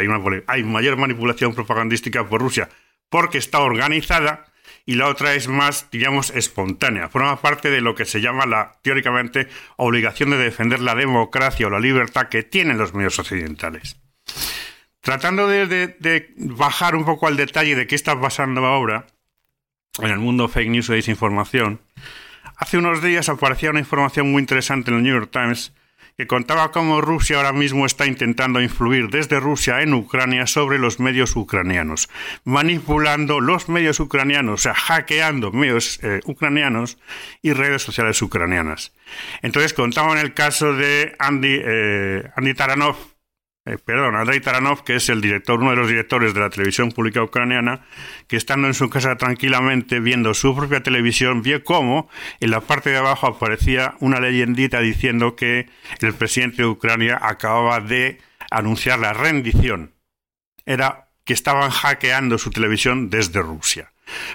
Hay, 0.48 0.64
mayor 0.64 0.96
manipulación 0.96 1.54
propagandística 1.54 2.28
por 2.28 2.40
Rusia 2.40 2.68
porque 3.08 3.38
está 3.38 3.60
organizada 3.60 4.46
y 4.84 4.96
la 4.96 5.06
otra 5.06 5.34
es 5.34 5.46
más, 5.46 5.88
digamos, 5.92 6.30
espontánea. 6.30 7.08
Forma 7.08 7.40
parte 7.40 7.70
de 7.70 7.80
lo 7.80 7.94
que 7.94 8.06
se 8.06 8.20
llama 8.20 8.44
la, 8.44 8.80
teóricamente, 8.82 9.46
obligación 9.76 10.30
de 10.30 10.36
defender 10.36 10.80
la 10.80 10.96
democracia 10.96 11.68
o 11.68 11.70
la 11.70 11.78
libertad 11.78 12.26
que 12.26 12.42
tienen 12.42 12.76
los 12.76 12.92
medios 12.92 13.20
occidentales. 13.20 14.00
Tratando 15.00 15.46
de 15.46 16.34
bajar 16.38 16.96
un 16.96 17.04
poco 17.04 17.28
al 17.28 17.36
detalle 17.36 17.76
de 17.76 17.86
qué 17.86 17.94
está 17.94 18.20
pasando 18.20 18.66
ahora, 18.66 19.06
en 20.02 20.10
el 20.10 20.18
mundo 20.18 20.48
fake 20.48 20.70
news 20.70 20.90
o 20.90 20.94
desinformación, 20.94 21.80
hace 22.56 22.78
unos 22.78 23.02
días 23.02 23.28
aparecía 23.28 23.70
una 23.70 23.80
información 23.80 24.30
muy 24.30 24.40
interesante 24.40 24.90
en 24.90 24.98
el 24.98 25.02
New 25.02 25.14
York 25.14 25.30
Times 25.32 25.72
que 26.20 26.26
contaba 26.26 26.70
cómo 26.70 27.00
Rusia 27.00 27.38
ahora 27.38 27.54
mismo 27.54 27.86
está 27.86 28.04
intentando 28.04 28.60
influir 28.60 29.08
desde 29.08 29.40
Rusia 29.40 29.80
en 29.80 29.94
Ucrania 29.94 30.46
sobre 30.46 30.78
los 30.78 31.00
medios 31.00 31.34
ucranianos, 31.34 32.10
manipulando 32.44 33.40
los 33.40 33.70
medios 33.70 34.00
ucranianos, 34.00 34.60
o 34.60 34.62
sea, 34.62 34.74
hackeando 34.74 35.50
medios 35.50 35.98
eh, 36.02 36.20
ucranianos 36.26 36.98
y 37.40 37.54
redes 37.54 37.80
sociales 37.80 38.20
ucranianas. 38.20 38.92
Entonces 39.40 39.72
contaban 39.72 40.18
el 40.18 40.34
caso 40.34 40.74
de 40.74 41.16
Andy, 41.18 41.58
eh, 41.64 42.30
Andy 42.36 42.52
Taranov, 42.52 42.96
eh, 43.66 43.76
perdón, 43.76 44.16
Andrei 44.16 44.40
Taranov, 44.40 44.84
que 44.84 44.96
es 44.96 45.08
el 45.10 45.20
director, 45.20 45.60
uno 45.60 45.70
de 45.70 45.76
los 45.76 45.88
directores 45.88 46.32
de 46.32 46.40
la 46.40 46.48
televisión 46.48 46.92
pública 46.92 47.22
ucraniana, 47.22 47.84
que 48.26 48.36
estando 48.36 48.66
en 48.66 48.74
su 48.74 48.88
casa 48.88 49.16
tranquilamente 49.16 50.00
viendo 50.00 50.32
su 50.32 50.56
propia 50.56 50.82
televisión, 50.82 51.42
vio 51.42 51.62
cómo 51.62 52.08
en 52.40 52.50
la 52.50 52.62
parte 52.62 52.90
de 52.90 52.96
abajo 52.96 53.26
aparecía 53.26 53.96
una 54.00 54.18
leyendita 54.18 54.80
diciendo 54.80 55.36
que 55.36 55.68
el 56.00 56.14
presidente 56.14 56.62
de 56.62 56.68
Ucrania 56.68 57.18
acababa 57.20 57.80
de 57.80 58.18
anunciar 58.50 58.98
la 58.98 59.12
rendición. 59.12 59.92
Era 60.64 61.10
que 61.24 61.34
estaban 61.34 61.70
hackeando 61.70 62.38
su 62.38 62.50
televisión 62.50 63.10
desde 63.10 63.42
Rusia. 63.42 63.92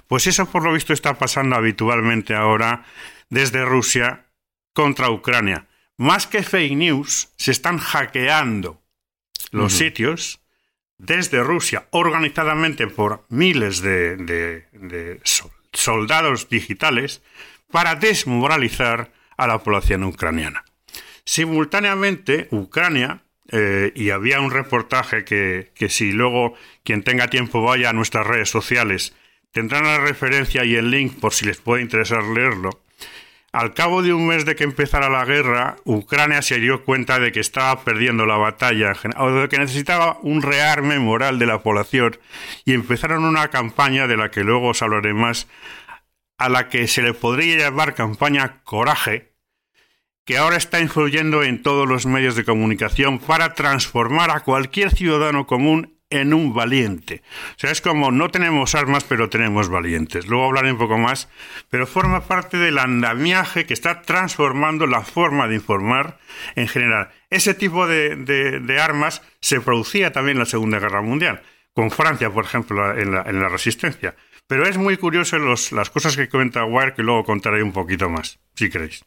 Pues 0.07 0.27
eso 0.27 0.45
por 0.45 0.63
lo 0.63 0.71
visto 0.71 0.93
está 0.93 1.17
pasando 1.17 1.55
habitualmente 1.55 2.35
ahora 2.35 2.85
desde 3.29 3.65
Rusia 3.65 4.27
contra 4.73 5.09
Ucrania. 5.09 5.65
Más 5.97 6.27
que 6.27 6.43
fake 6.43 6.75
news, 6.75 7.29
se 7.37 7.51
están 7.51 7.79
hackeando 7.79 8.84
los 9.55 9.73
sitios 9.73 10.41
desde 10.97 11.43
Rusia, 11.43 11.87
organizadamente 11.91 12.87
por 12.87 13.25
miles 13.29 13.81
de, 13.81 15.19
soldados 15.73 16.49
digitales, 16.49 17.21
para 17.71 17.95
desmoralizar 17.95 19.11
a 19.37 19.47
la 19.47 19.59
población 19.59 20.03
ucraniana. 20.03 20.63
Simultáneamente, 21.25 22.47
Ucrania, 22.51 23.23
eh, 23.51 23.91
y 23.95 24.11
había 24.11 24.39
un 24.39 24.51
reportaje 24.51 25.25
que, 25.25 25.71
que 25.75 25.89
si 25.89 26.11
luego 26.11 26.55
quien 26.83 27.03
tenga 27.03 27.27
tiempo 27.27 27.61
vaya 27.61 27.89
a 27.89 27.93
nuestras 27.93 28.25
redes 28.25 28.49
sociales, 28.49 29.15
tendrán 29.51 29.83
la 29.83 29.99
referencia 29.99 30.63
y 30.65 30.75
el 30.75 30.91
link 30.91 31.19
por 31.19 31.33
si 31.33 31.45
les 31.45 31.57
puede 31.57 31.81
interesar 31.81 32.23
leerlo, 32.23 32.81
al 33.55 33.73
cabo 33.73 34.03
de 34.03 34.11
un 34.11 34.27
mes 34.27 34.43
de 34.43 34.53
que 34.57 34.65
empezara 34.65 35.09
la 35.09 35.23
guerra, 35.23 35.77
Ucrania 35.85 36.41
se 36.41 36.59
dio 36.59 36.83
cuenta 36.83 37.19
de 37.19 37.31
que 37.31 37.39
estaba 37.39 37.85
perdiendo 37.85 38.25
la 38.25 38.35
batalla 38.35 38.91
o 39.17 39.31
de 39.31 39.47
que 39.47 39.57
necesitaba 39.57 40.17
un 40.23 40.41
rearme 40.41 40.99
moral 40.99 41.39
de 41.39 41.45
la 41.45 41.63
población 41.63 42.17
y 42.65 42.73
empezaron 42.73 43.23
una 43.23 43.47
campaña 43.47 44.07
de 44.07 44.17
la 44.17 44.29
que 44.29 44.43
luego 44.43 44.71
os 44.71 44.81
hablaré 44.81 45.13
más, 45.13 45.47
a 46.37 46.49
la 46.49 46.67
que 46.67 46.89
se 46.89 47.01
le 47.01 47.13
podría 47.13 47.57
llamar 47.57 47.95
campaña 47.95 48.61
Coraje, 48.65 49.31
que 50.25 50.37
ahora 50.37 50.57
está 50.57 50.81
influyendo 50.81 51.41
en 51.41 51.63
todos 51.63 51.87
los 51.87 52.05
medios 52.05 52.35
de 52.35 52.43
comunicación 52.43 53.19
para 53.19 53.53
transformar 53.53 54.31
a 54.31 54.41
cualquier 54.41 54.91
ciudadano 54.91 55.47
común 55.47 55.94
en 56.09 56.33
un 56.33 56.53
valiente. 56.53 57.23
O 57.55 57.59
sea, 57.59 57.71
es 57.71 57.81
como 57.81 58.11
no 58.11 58.29
tenemos 58.29 58.75
armas, 58.75 59.03
pero 59.03 59.29
tenemos 59.29 59.69
valientes. 59.69 60.27
Luego 60.27 60.45
hablaré 60.45 60.71
un 60.71 60.77
poco 60.77 60.97
más, 60.97 61.29
pero 61.69 61.87
forma 61.87 62.21
parte 62.21 62.57
del 62.57 62.77
andamiaje 62.77 63.65
que 63.65 63.73
está 63.73 64.01
transformando 64.01 64.87
la 64.87 65.01
forma 65.01 65.47
de 65.47 65.55
informar 65.55 66.19
en 66.55 66.67
general. 66.67 67.09
Ese 67.29 67.53
tipo 67.53 67.87
de, 67.87 68.79
armas 68.79 69.21
se 69.39 69.61
producía 69.61 70.11
también 70.11 70.37
en 70.37 70.39
la 70.39 70.45
Segunda 70.45 70.79
Guerra 70.79 71.01
Mundial, 71.01 71.41
con 71.73 71.91
Francia, 71.91 72.29
por 72.29 72.45
ejemplo, 72.45 72.97
en 72.97 73.11
la, 73.11 73.49
Resistencia. 73.49 74.15
Pero 74.47 74.67
es 74.67 74.77
muy 74.77 74.97
curioso 74.97 75.37
las 75.39 75.89
cosas 75.89 76.15
que 76.15 76.29
comenta 76.29 76.65
Wire, 76.65 76.93
que 76.93 77.01
luego 77.01 77.23
contaré 77.23 77.63
un 77.63 77.71
poquito 77.71 78.09
más, 78.09 78.39
si 78.53 78.69
queréis. 78.69 79.03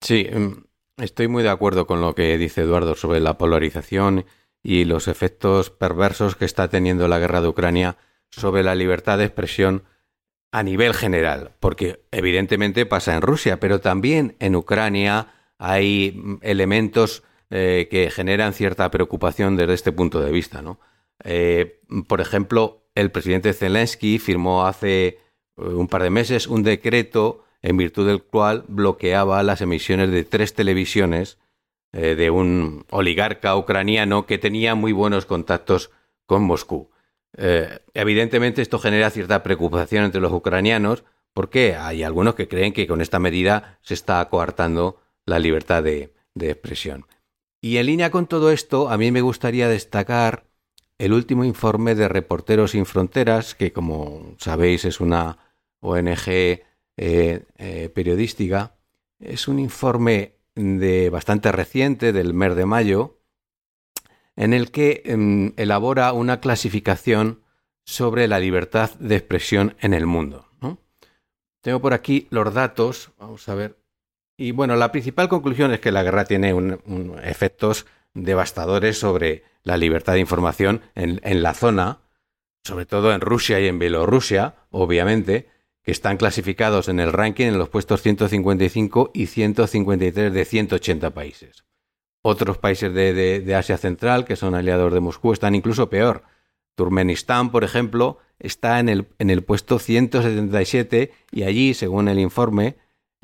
Sí, 0.00 0.26
em, 0.30 0.64
estoy 0.96 1.28
muy 1.28 1.42
de 1.42 1.50
acuerdo 1.50 1.86
con 1.86 2.00
lo 2.00 2.14
que 2.14 2.38
dice 2.38 2.62
Eduardo 2.62 2.94
sobre 2.94 3.20
la 3.20 3.36
polarización 3.36 4.24
y 4.62 4.84
los 4.84 5.08
efectos 5.08 5.70
perversos 5.70 6.36
que 6.36 6.44
está 6.44 6.68
teniendo 6.68 7.08
la 7.08 7.18
guerra 7.18 7.40
de 7.40 7.48
Ucrania 7.48 7.96
sobre 8.30 8.62
la 8.62 8.74
libertad 8.74 9.18
de 9.18 9.24
expresión 9.24 9.84
a 10.50 10.62
nivel 10.62 10.94
general, 10.94 11.52
porque 11.60 12.04
evidentemente 12.10 12.86
pasa 12.86 13.14
en 13.14 13.22
Rusia, 13.22 13.60
pero 13.60 13.80
también 13.80 14.36
en 14.40 14.56
Ucrania 14.56 15.34
hay 15.58 16.38
elementos 16.42 17.22
eh, 17.50 17.88
que 17.90 18.10
generan 18.10 18.54
cierta 18.54 18.90
preocupación 18.90 19.56
desde 19.56 19.74
este 19.74 19.92
punto 19.92 20.20
de 20.20 20.30
vista. 20.30 20.62
¿no? 20.62 20.80
Eh, 21.24 21.80
por 22.06 22.20
ejemplo, 22.20 22.88
el 22.94 23.10
presidente 23.10 23.52
Zelensky 23.52 24.18
firmó 24.18 24.66
hace 24.66 25.06
eh, 25.06 25.18
un 25.56 25.88
par 25.88 26.02
de 26.02 26.10
meses 26.10 26.46
un 26.46 26.62
decreto 26.62 27.44
en 27.62 27.76
virtud 27.76 28.06
del 28.06 28.22
cual 28.22 28.64
bloqueaba 28.68 29.42
las 29.42 29.60
emisiones 29.60 30.10
de 30.10 30.24
tres 30.24 30.54
televisiones 30.54 31.38
eh, 31.92 32.14
de 32.16 32.30
un 32.30 32.84
oligarca 32.90 33.56
ucraniano 33.56 34.26
que 34.26 34.36
tenía 34.36 34.74
muy 34.74 34.92
buenos 34.92 35.24
contactos 35.24 35.90
con 36.26 36.42
Moscú. 36.42 36.90
Eh, 37.36 37.78
evidentemente 37.94 38.60
esto 38.60 38.78
genera 38.78 39.08
cierta 39.08 39.42
preocupación 39.42 40.04
entre 40.04 40.20
los 40.20 40.32
ucranianos 40.32 41.04
porque 41.32 41.76
hay 41.76 42.02
algunos 42.02 42.34
que 42.34 42.46
creen 42.46 42.74
que 42.74 42.86
con 42.86 43.00
esta 43.00 43.18
medida 43.18 43.78
se 43.80 43.94
está 43.94 44.22
coartando 44.28 45.00
la 45.24 45.38
libertad 45.38 45.82
de, 45.82 46.12
expresión. 46.38 47.06
Y 47.60 47.78
en 47.78 47.86
línea 47.86 48.10
con 48.10 48.26
todo 48.26 48.52
esto, 48.52 48.90
a 48.90 48.98
mí 48.98 49.10
me 49.10 49.22
gustaría 49.22 49.68
destacar 49.68 50.44
el 50.98 51.12
último 51.12 51.44
informe 51.44 51.94
de 51.94 52.08
Reporteros 52.08 52.72
sin 52.72 52.86
Fronteras, 52.86 53.54
que 53.54 53.72
como 53.72 54.34
sabéis 54.38 54.84
es 54.84 55.00
una 55.00 55.38
ONG 55.80 56.60
eh, 56.96 57.90
periodística. 57.94 58.76
Es 59.18 59.48
un 59.48 59.58
informe 59.58 60.37
de 60.58 61.08
bastante 61.10 61.52
reciente, 61.52 62.12
del 62.12 62.34
mes 62.34 62.56
de 62.56 62.66
mayo, 62.66 63.20
en 64.36 64.52
el 64.52 64.70
que 64.70 65.02
em, 65.04 65.52
elabora 65.56 66.12
una 66.12 66.40
clasificación 66.40 67.42
sobre 67.84 68.28
la 68.28 68.38
libertad 68.38 68.90
de 68.98 69.16
expresión 69.16 69.76
en 69.80 69.94
el 69.94 70.06
mundo. 70.06 70.46
Tengo 71.60 71.80
por 71.80 71.92
aquí 71.92 72.28
los 72.30 72.54
datos, 72.54 73.10
vamos 73.18 73.48
a 73.48 73.54
ver. 73.54 73.78
Y 74.36 74.52
bueno, 74.52 74.76
la 74.76 74.92
principal 74.92 75.28
conclusión 75.28 75.72
es 75.72 75.80
que 75.80 75.90
la 75.90 76.04
guerra 76.04 76.24
tiene 76.24 76.54
efectos 77.24 77.86
devastadores 78.14 78.98
sobre 78.98 79.42
la 79.64 79.76
libertad 79.76 80.12
de 80.12 80.20
información 80.20 80.82
en, 80.94 81.20
en 81.24 81.42
la 81.42 81.54
zona, 81.54 82.00
sobre 82.62 82.86
todo 82.86 83.12
en 83.12 83.20
Rusia 83.20 83.58
y 83.58 83.66
en 83.66 83.80
Bielorrusia, 83.80 84.54
obviamente, 84.70 85.48
que 85.88 85.92
están 85.92 86.18
clasificados 86.18 86.90
en 86.90 87.00
el 87.00 87.14
ranking 87.14 87.46
en 87.46 87.56
los 87.56 87.70
puestos 87.70 88.02
155 88.02 89.10
y 89.14 89.24
153 89.24 90.34
de 90.34 90.44
180 90.44 91.14
países. 91.14 91.64
Otros 92.20 92.58
países 92.58 92.92
de, 92.92 93.54
Asia 93.56 93.78
Central, 93.78 94.26
que 94.26 94.36
son 94.36 94.54
aliados 94.54 94.92
de 94.92 95.00
Moscú, 95.00 95.32
están 95.32 95.54
incluso 95.54 95.88
peor. 95.88 96.24
Turkmenistán, 96.74 97.50
por 97.50 97.64
ejemplo, 97.64 98.18
está 98.38 98.80
en 98.80 98.90
el, 98.90 99.08
en 99.18 99.30
el 99.30 99.42
puesto 99.44 99.78
177 99.78 101.10
y 101.32 101.44
allí, 101.44 101.72
según 101.72 102.08
el 102.08 102.18
informe, 102.18 102.76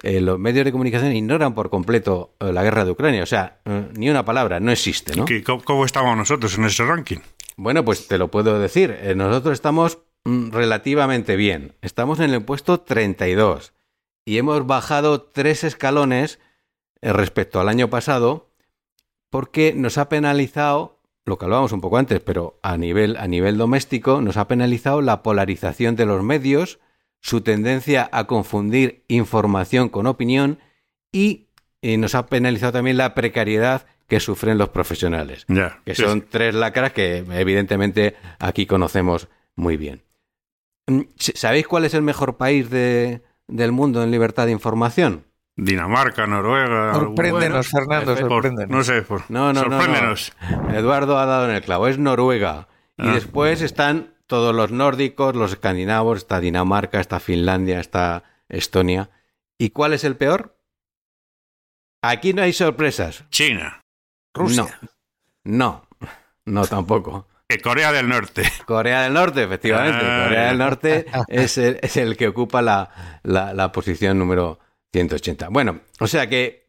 eh, 0.03 0.23
los 0.23 0.39
medios 0.39 0.65
de 0.65 0.73
comunicación 0.73 1.15
ignoran 1.15 1.55
por 1.55 1.69
completo 1.69 2.35
eh, 2.41 2.51
la 2.51 2.63
guerra 2.63 2.87
de 2.87 2.93
Ucrania. 2.93 3.25
O 3.25 3.27
sea, 3.27 3.61
eh, 3.67 3.91
ni 3.93 4.09
una 4.09 4.25
palabra, 4.25 4.59
no 4.59 4.73
existe. 4.73 5.15
¿no? 5.15 5.27
¿Cómo, 5.67 5.85
estamos 5.85 6.17
nosotros 6.17 6.57
en 6.57 6.65
ese 6.65 6.83
ranking? 6.87 7.19
Bueno, 7.59 7.85
pues 7.85 8.09
te 8.09 8.17
lo 8.17 8.31
puedo 8.31 8.59
decir. 8.59 8.97
nosotros 9.15 9.53
estamos 9.53 9.99
relativamente 10.25 11.37
bien. 11.37 11.75
Estamos 11.83 12.21
en 12.21 12.33
el 12.33 12.45
puesto 12.45 12.81
32. 12.81 13.73
y 14.25 14.39
hemos 14.39 14.67
bajado 14.67 15.23
tres 15.23 15.65
escalones 15.65 16.39
eh, 17.03 17.13
respecto 17.13 17.61
al 17.61 17.69
año 17.69 17.91
pasado 17.91 18.51
porque 19.29 19.75
nos 19.75 19.99
ha 19.99 20.09
penalizado, 20.09 21.01
lo 21.27 21.39
que 21.39 21.45
hablábamos 21.45 21.73
un 21.73 21.81
poco 21.81 21.99
antes, 21.99 22.21
pero 22.21 22.59
a 22.63 22.77
nivel, 22.77 23.17
a 23.17 23.27
nivel 23.27 23.59
doméstico, 23.59 24.21
nos 24.21 24.37
ha 24.37 24.47
penalizado 24.47 25.03
la 25.03 25.23
polarización 25.23 25.97
de 25.97 26.07
los 26.07 26.23
medios, 26.23 26.79
su 27.21 27.41
tendencia 27.41 28.09
a 28.13 28.29
confundir 28.29 29.05
información 29.09 29.89
con 29.89 30.07
opinión 30.07 30.61
y, 31.11 31.49
nos 31.83 32.15
ha 32.15 32.27
penalizado 32.27 32.73
también 32.73 32.97
la 32.97 33.15
precariedad 33.15 33.87
que 34.07 34.21
sufren 34.21 34.57
los 34.57 34.71
profesionales, 34.71 35.45
que 35.85 35.95
son 35.95 36.23
tres 36.23 36.55
lacras 36.55 36.93
que 36.93 37.19
evidentemente 37.19 38.17
aquí 38.39 38.65
conocemos 38.67 39.29
muy 39.57 39.77
bien. 39.77 40.04
Mm, 40.87 41.01
¿Sabéis 41.17 41.67
cuál 41.67 41.85
es 41.85 41.95
el 41.95 42.03
mejor 42.03 42.37
país 42.37 42.71
de, 42.71 43.23
del 43.49 43.73
mundo 43.73 44.03
en 44.03 44.11
libertad 44.11 44.47
de 44.47 44.53
información? 44.53 45.25
Dinamarca, 45.57 46.27
Noruega. 46.27 46.95
Sorpréndenos, 46.95 47.69
Fernando, 47.69 48.17
sorpréndenos. 48.17 48.71
no 48.71 48.83
sé, 48.83 49.03
por, 49.03 49.31
no, 49.31 49.53
no, 49.53 49.61
sorpréndenos. 49.61 50.33
No, 50.51 50.75
Eduardo 50.75 51.19
ha 51.19 51.27
dado 51.27 51.49
en 51.49 51.55
el 51.55 51.63
clavo, 51.63 51.87
es 51.87 51.99
Noruega. 51.99 52.69
Y 52.97 53.09
ah. 53.09 53.13
después 53.15 53.63
están 53.63 54.15
todos 54.27 54.55
los 54.55 54.73
nórdicos, 54.73 55.37
los 55.37 55.53
escandinavos, 55.53 56.19
está 56.19 56.41
Dinamarca, 56.41 57.01
está 57.01 57.21
Finlandia, 57.21 57.79
está 57.79 58.25
Estonia. 58.49 59.11
¿Y 59.59 59.71
cuál 59.71 59.93
es 59.93 60.03
el 60.03 60.17
peor? 60.17 60.59
Aquí 62.03 62.33
no 62.33 62.43
hay 62.43 62.53
sorpresas. 62.53 63.25
China. 63.31 63.81
Rusia. 64.35 64.79
No, 65.45 65.87
no, 66.01 66.11
no 66.47 66.67
tampoco. 66.67 67.29
Corea 67.63 67.93
del 67.93 68.09
Norte. 68.09 68.43
Corea 68.67 69.03
del 69.03 69.13
Norte, 69.13 69.43
efectivamente. 69.43 70.01
Corea 70.01 70.49
del 70.49 70.59
Norte 70.59 71.07
es 71.29 71.59
el, 71.59 71.79
es 71.83 71.97
el 71.97 72.17
que 72.17 72.29
ocupa 72.29 72.63
la, 72.63 73.21
la, 73.23 73.73
posición 73.73 74.19
número 74.19 74.59
180. 74.93 75.49
Bueno, 75.51 75.81
o 76.01 76.07
sea 76.07 76.29
que 76.29 76.65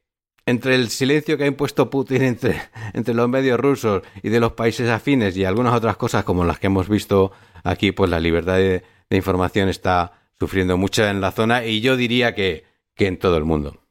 entre 0.46 0.75
el 0.75 0.89
silencio 0.89 1.38
que 1.38 1.46
ha 1.46 1.48
impuesto 1.48 1.89
Putin 1.89 2.22
entre, 2.22 2.62
entre 2.94 3.13
los 3.13 3.27
medios 3.29 3.60
rusos 3.60 4.03
y 4.22 4.29
de 4.29 4.39
los 4.39 4.51
países 4.53 4.89
afines 4.89 5.36
y 5.38 5.46
algunas 5.46 5.74
otras 5.74 5.98
cosas 5.98 6.24
como 6.24 6.46
las 6.46 6.60
que 6.60 6.67
hemos 6.67 6.88
visto 6.88 7.32
aquí, 7.63 7.91
pues 7.91 8.12
la 8.12 8.20
libertad 8.20 8.58
de, 8.58 8.84
información 9.10 9.70
está 9.70 10.12
sufriendo 10.38 10.75
mucho 10.77 11.08
en 11.08 11.22
la 11.22 11.32
zona 11.32 11.65
y 11.65 11.79
yo 11.79 11.96
diría 11.96 12.36
que, 12.36 12.65
que 12.96 13.08
en 13.08 13.17
todo 13.17 13.38
el 13.38 13.46
mundo. 13.46 13.85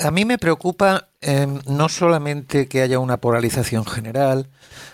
A 0.00 0.10
mí 0.10 0.24
me 0.24 0.38
preocupa 0.38 1.08
em, 1.20 1.60
no 1.66 1.88
solamente 1.88 2.68
que 2.68 2.82
haya 2.82 2.98
una 2.98 3.18
polarización 3.18 3.84
general, 3.84 4.48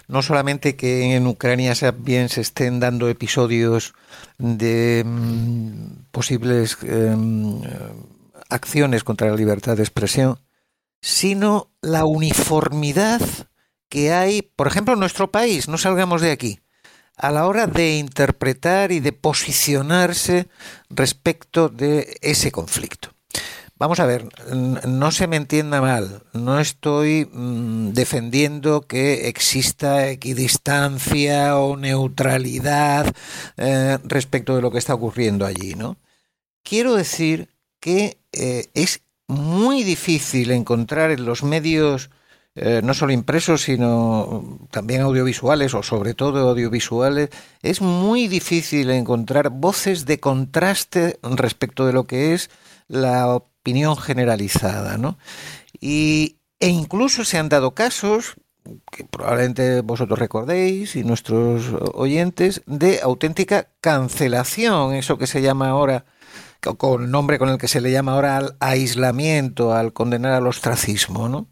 no 0.08 0.22
solamente 0.22 0.76
que 0.76 1.16
en 1.16 1.26
Ucrania 1.26 1.74
se 1.74 1.92
estén 2.40 2.80
dando 2.80 3.08
episodios 3.08 3.94
de 4.38 5.02
mm, 5.04 6.10
posibles 6.10 6.78
em, 6.82 7.60
acciones 8.48 9.04
contra 9.04 9.28
la 9.28 9.36
libertad 9.36 9.76
de 9.76 9.82
expresión, 9.82 10.38
sino 11.00 11.70
la 11.82 12.04
uniformidad 12.04 13.20
que 13.88 14.12
hay, 14.12 14.42
por 14.42 14.66
ejemplo, 14.66 14.94
en 14.94 15.00
nuestro 15.00 15.30
país, 15.30 15.68
no 15.68 15.78
salgamos 15.78 16.20
de 16.20 16.32
aquí, 16.32 16.60
a 17.16 17.30
la 17.30 17.46
hora 17.46 17.66
de 17.66 17.96
interpretar 17.96 18.90
y 18.90 19.00
de 19.00 19.12
posicionarse 19.12 20.48
respecto 20.90 21.68
de 21.68 22.16
ese 22.22 22.50
conflicto. 22.50 23.13
Vamos 23.76 23.98
a 23.98 24.06
ver, 24.06 24.28
no 24.52 25.10
se 25.10 25.26
me 25.26 25.34
entienda 25.36 25.80
mal, 25.80 26.22
no 26.32 26.60
estoy 26.60 27.28
mm, 27.32 27.90
defendiendo 27.90 28.82
que 28.82 29.26
exista 29.28 30.08
equidistancia 30.08 31.58
o 31.58 31.76
neutralidad 31.76 33.12
eh, 33.56 33.98
respecto 34.04 34.54
de 34.54 34.62
lo 34.62 34.70
que 34.70 34.78
está 34.78 34.94
ocurriendo 34.94 35.44
allí, 35.44 35.74
¿no? 35.74 35.96
Quiero 36.62 36.94
decir 36.94 37.48
que 37.80 38.18
eh, 38.32 38.66
es 38.74 39.02
muy 39.26 39.82
difícil 39.82 40.52
encontrar 40.52 41.10
en 41.10 41.24
los 41.24 41.42
medios 41.42 42.10
eh, 42.54 42.80
no 42.84 42.94
solo 42.94 43.12
impresos, 43.12 43.62
sino 43.62 44.60
también 44.70 45.00
audiovisuales 45.00 45.74
o 45.74 45.82
sobre 45.82 46.14
todo 46.14 46.48
audiovisuales, 46.50 47.30
es 47.62 47.80
muy 47.80 48.28
difícil 48.28 48.90
encontrar 48.90 49.50
voces 49.50 50.06
de 50.06 50.20
contraste 50.20 51.18
respecto 51.22 51.86
de 51.86 51.92
lo 51.92 52.04
que 52.06 52.34
es 52.34 52.50
la 52.86 53.42
opinión 53.64 53.96
generalizada, 53.96 54.98
¿no? 54.98 55.16
Y, 55.80 56.36
e 56.60 56.68
incluso 56.68 57.24
se 57.24 57.38
han 57.38 57.48
dado 57.48 57.70
casos 57.70 58.36
que 58.92 59.04
probablemente 59.04 59.80
vosotros 59.80 60.18
recordéis 60.18 60.96
y 60.96 61.02
nuestros 61.02 61.72
oyentes 61.94 62.62
de 62.66 63.00
auténtica 63.02 63.68
cancelación, 63.80 64.92
eso 64.94 65.16
que 65.16 65.26
se 65.26 65.40
llama 65.40 65.70
ahora 65.70 66.04
con 66.76 67.10
nombre 67.10 67.38
con 67.38 67.48
el 67.48 67.56
que 67.58 67.68
se 67.68 67.80
le 67.80 67.90
llama 67.90 68.12
ahora 68.12 68.36
al 68.36 68.56
aislamiento, 68.60 69.72
al 69.72 69.94
condenar 69.94 70.32
al 70.32 70.46
ostracismo, 70.46 71.30
¿no? 71.30 71.46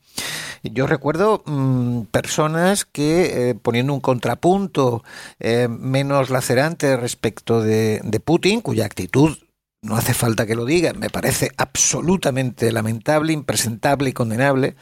Yo 0.62 0.87
recuerdo 0.87 1.42
mm, 1.46 2.03
personas 2.11 2.85
que, 2.85 3.51
eh, 3.51 3.55
poniendo 3.55 3.94
un 3.94 4.01
contrapunto 4.01 5.03
eh, 5.40 5.68
menos 5.68 6.29
lacerante 6.29 6.96
respecto 6.96 7.62
de, 7.62 8.01
de 8.05 8.20
Putin, 8.20 8.61
cuya 8.61 8.85
actitud 8.85 9.37
no 9.82 9.96
hace 9.96 10.14
falta 10.14 10.46
que 10.46 10.54
lo 10.54 10.64
diga, 10.64 10.92
me 10.92 11.10
parece 11.10 11.50
absolutamente 11.56 12.70
lamentable, 12.70 13.32
impresentable 13.32 14.10
y 14.10 14.12
condenable, 14.12 14.76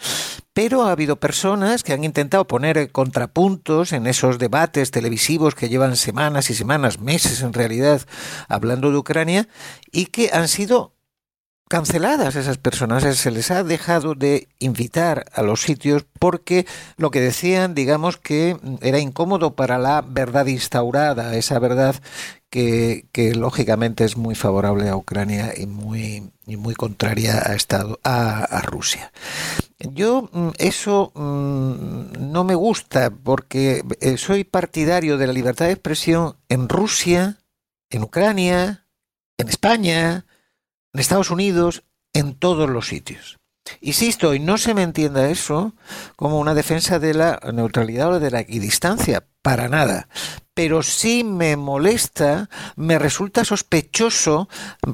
pero 0.52 0.82
ha 0.82 0.92
habido 0.92 1.16
personas 1.18 1.82
que 1.82 1.94
han 1.94 2.04
intentado 2.04 2.46
poner 2.46 2.92
contrapuntos 2.92 3.92
en 3.92 4.06
esos 4.06 4.38
debates 4.38 4.90
televisivos 4.90 5.54
que 5.54 5.70
llevan 5.70 5.96
semanas 5.96 6.50
y 6.50 6.54
semanas, 6.54 7.00
meses 7.00 7.40
en 7.40 7.54
realidad, 7.54 8.02
hablando 8.46 8.90
de 8.90 8.98
Ucrania, 8.98 9.48
y 9.90 10.06
que 10.06 10.30
han 10.34 10.48
sido 10.48 10.94
canceladas 11.70 12.34
esas 12.34 12.58
personas, 12.58 13.04
se 13.16 13.30
les 13.30 13.52
ha 13.52 13.62
dejado 13.62 14.16
de 14.16 14.48
invitar 14.58 15.26
a 15.32 15.42
los 15.42 15.62
sitios 15.62 16.04
porque 16.18 16.66
lo 16.96 17.12
que 17.12 17.20
decían, 17.20 17.76
digamos 17.76 18.16
que 18.16 18.56
era 18.80 18.98
incómodo 18.98 19.54
para 19.54 19.78
la 19.78 20.02
verdad 20.02 20.46
instaurada, 20.46 21.36
esa 21.36 21.60
verdad 21.60 21.94
que, 22.50 23.06
lógicamente 23.36 24.02
es 24.02 24.16
muy 24.16 24.34
favorable 24.34 24.88
a 24.88 24.96
Ucrania 24.96 25.52
y 25.56 25.66
muy, 25.66 26.32
muy 26.44 26.74
contraria 26.74 27.38
a, 27.38 27.54
Estado, 27.54 28.00
a, 28.02 28.62
Rusia. 28.62 29.12
Yo 29.78 30.28
mm, 30.32 30.48
eso 30.58 31.12
mm, 31.14 32.32
no 32.32 32.42
me 32.42 32.56
gusta 32.56 33.10
porque 33.10 33.84
eh, 34.00 34.16
soy 34.16 34.42
partidario 34.42 35.18
de 35.18 35.28
la 35.28 35.32
libertad 35.32 35.66
de 35.66 35.72
expresión 35.72 36.34
en 36.48 36.68
Rusia, 36.68 37.38
en 37.90 38.02
Ucrania, 38.02 38.88
en 39.38 39.48
España, 39.48 40.24
en 40.92 41.00
Estados 41.00 41.30
Unidos, 41.30 41.84
en 42.12 42.34
todos 42.34 42.68
los 42.68 42.88
sitios. 42.88 43.38
Insisto, 43.80 44.34
y 44.34 44.40
no 44.40 44.58
se 44.58 44.74
me 44.74 44.82
entienda 44.82 45.28
eso 45.30 45.74
como 46.16 46.40
una 46.40 46.54
defensa 46.54 46.98
de 46.98 47.14
la 47.14 47.40
neutralidad 47.52 48.14
o 48.14 48.20
de 48.20 48.30
la 48.30 48.40
equidistancia, 48.40 49.24
para 49.42 49.68
nada. 49.68 50.08
Pero 50.54 50.82
sí 50.82 51.24
me 51.24 51.56
molesta, 51.56 52.50
me 52.76 52.98
resulta 52.98 53.44
sospechoso 53.44 54.48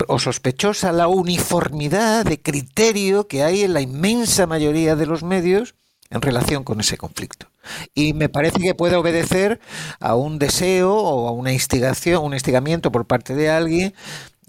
o 0.07 0.19
sospechosa 0.19 0.93
la 0.93 1.09
uniformidad 1.09 2.25
de 2.25 2.41
criterio 2.41 3.27
que 3.27 3.43
hay 3.43 3.63
en 3.63 3.73
la 3.73 3.81
inmensa 3.81 4.47
mayoría 4.47 4.95
de 4.95 5.07
los 5.07 5.23
medios 5.23 5.75
en 6.11 6.23
relación 6.23 6.63
con 6.63 6.81
ese 6.81 6.97
conflicto. 6.97 7.49
Y 7.95 8.13
me 8.13 8.29
parece 8.29 8.61
que 8.61 8.75
puede 8.75 8.95
obedecer 8.95 9.59
a 9.99 10.15
un 10.15 10.39
deseo 10.39 10.95
o 10.95 11.27
a 11.27 11.33
una 11.33 11.53
instigación, 11.53 12.23
un 12.23 12.35
instigamiento 12.35 12.93
por 12.93 13.07
parte 13.07 13.35
de 13.35 13.51
alguien 13.51 13.95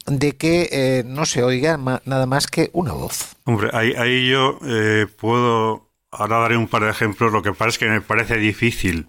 de 0.08 0.38
que 0.38 0.70
eh, 0.72 1.04
no 1.06 1.26
se 1.26 1.44
oiga 1.44 1.78
nada 1.78 2.26
más 2.26 2.48
que 2.48 2.70
una 2.74 2.94
voz. 2.94 3.36
Hombre, 3.44 3.70
ahí, 3.74 4.30
yo 4.30 4.58
eh, 4.66 5.06
puedo, 5.20 5.92
ahora 6.12 6.40
daré 6.40 6.58
un 6.58 6.68
par 6.68 6.84
de 6.84 6.90
ejemplos, 6.90 7.32
lo 7.32 7.44
que 7.44 7.52
pasa 7.52 7.70
es 7.70 7.78
que 7.78 7.90
me 7.90 8.02
parece 8.02 8.38
difícil 8.38 9.08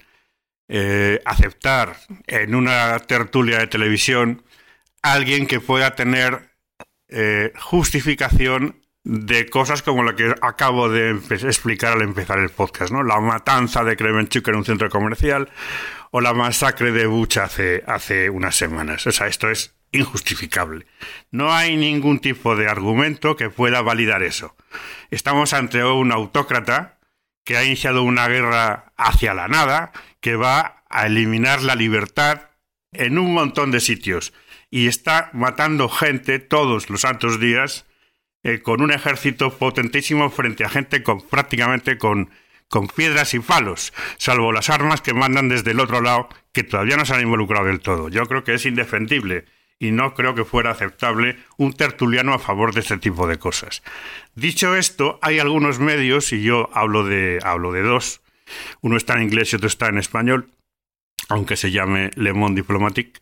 eh, 0.69 1.23
aceptar 1.25 1.97
en 2.27 2.55
una 2.55 2.99
tertulia 2.99 3.59
de 3.59 3.69
televisión 3.69 4.43
alguien 5.03 5.47
que 5.47 5.61
pueda 5.61 5.95
tener 5.95 6.49
justificación 7.59 8.83
de 9.03 9.49
cosas 9.49 9.81
como 9.81 10.03
la 10.03 10.15
que 10.15 10.35
acabo 10.43 10.91
de 10.91 11.13
explicar 11.13 11.95
al 11.95 12.03
empezar 12.03 12.39
el 12.39 12.51
podcast, 12.51 12.93
¿no? 12.93 13.03
La 13.03 13.19
matanza 13.19 13.83
de 13.83 13.97
Kremenchuk 13.97 14.47
en 14.49 14.57
un 14.57 14.65
centro 14.67 14.91
comercial 14.91 15.49
o 16.11 16.21
la 16.21 16.35
masacre 16.35 16.93
de 16.93 17.07
Bucha 17.07 17.45
hace 17.87 18.29
unas 18.29 18.57
semanas. 18.57 19.07
O 19.07 19.13
sea, 19.13 19.29
esto 19.29 19.49
es 19.49 19.78
injustificable. 19.93 20.87
No 21.31 21.53
hay 21.53 21.77
ningún 21.77 22.21
tipo 22.21 22.57
de 22.57 22.69
argumento 22.69 23.37
que 23.37 23.51
pueda 23.51 23.83
validar 23.83 24.23
eso. 24.23 24.57
Estamos 25.11 25.53
ante 25.53 25.85
un 25.85 26.13
autócrata 26.13 26.99
que 27.45 27.57
ha 27.57 27.65
iniciado 27.65 28.03
una 28.03 28.29
guerra 28.29 28.93
hacia 28.97 29.35
la 29.35 29.49
nada, 29.49 29.93
que 30.21 30.37
va 30.37 30.85
a 30.91 31.07
eliminar 31.07 31.63
la 31.63 31.75
libertad 31.75 32.51
en 32.93 33.19
un 33.19 33.33
montón 33.33 33.71
de 33.71 33.81
sitios 33.81 34.33
y 34.71 34.87
está 34.87 35.31
matando 35.33 35.89
gente 35.89 36.39
todos 36.39 36.91
los 36.91 37.03
santos 37.03 37.41
días 37.41 37.87
eh, 38.43 38.61
con 38.61 38.83
un 38.83 38.93
ejército 38.93 39.57
potentísimo 39.57 40.31
frente 40.31 40.65
a 40.65 40.69
gente 40.69 41.03
con 41.03 41.23
prácticamente 41.23 41.99
con, 41.99 42.31
con 42.69 42.87
piedras 42.87 43.35
y 43.35 43.41
palos, 43.41 43.93
salvo 44.19 44.53
las 44.53 44.71
armas 44.71 45.01
que 45.01 45.15
mandan 45.15 45.49
desde 45.49 45.73
el 45.73 45.81
otro 45.81 46.01
lado 46.01 46.29
que 46.53 46.65
todavía 46.65 46.97
no 46.97 47.05
se 47.05 47.15
han 47.15 47.23
involucrado 47.23 47.67
del 47.67 47.81
todo. 47.81 48.09
Yo 48.09 48.27
creo 48.27 48.45
que 48.45 48.55
es 48.55 48.67
indefendible 48.67 49.47
y 49.79 49.93
no 49.93 50.15
creo 50.15 50.35
que 50.35 50.45
fuera 50.45 50.71
aceptable 50.71 51.37
un 51.57 51.73
tertuliano 51.73 52.35
a 52.35 52.39
favor 52.39 52.75
de 52.75 52.81
este 52.81 52.99
tipo 52.99 53.27
de 53.27 53.39
cosas. 53.39 53.83
Dicho 54.35 54.75
esto, 54.75 55.19
hay 55.23 55.39
algunos 55.39 55.79
medios, 55.79 56.33
y 56.33 56.43
yo 56.43 56.69
hablo 56.73 57.05
de, 57.05 57.39
hablo 57.43 57.73
de 57.73 57.83
dos, 57.83 58.21
uno 58.81 58.97
está 58.97 59.15
en 59.15 59.23
inglés 59.23 59.53
y 59.53 59.57
otro 59.57 59.69
está 59.69 59.89
en 59.89 59.99
español, 59.99 60.51
aunque 61.29 61.57
se 61.57 61.71
llame 61.71 62.11
Le 62.17 62.33
Monde 62.33 62.63
Diplomatique, 62.63 63.21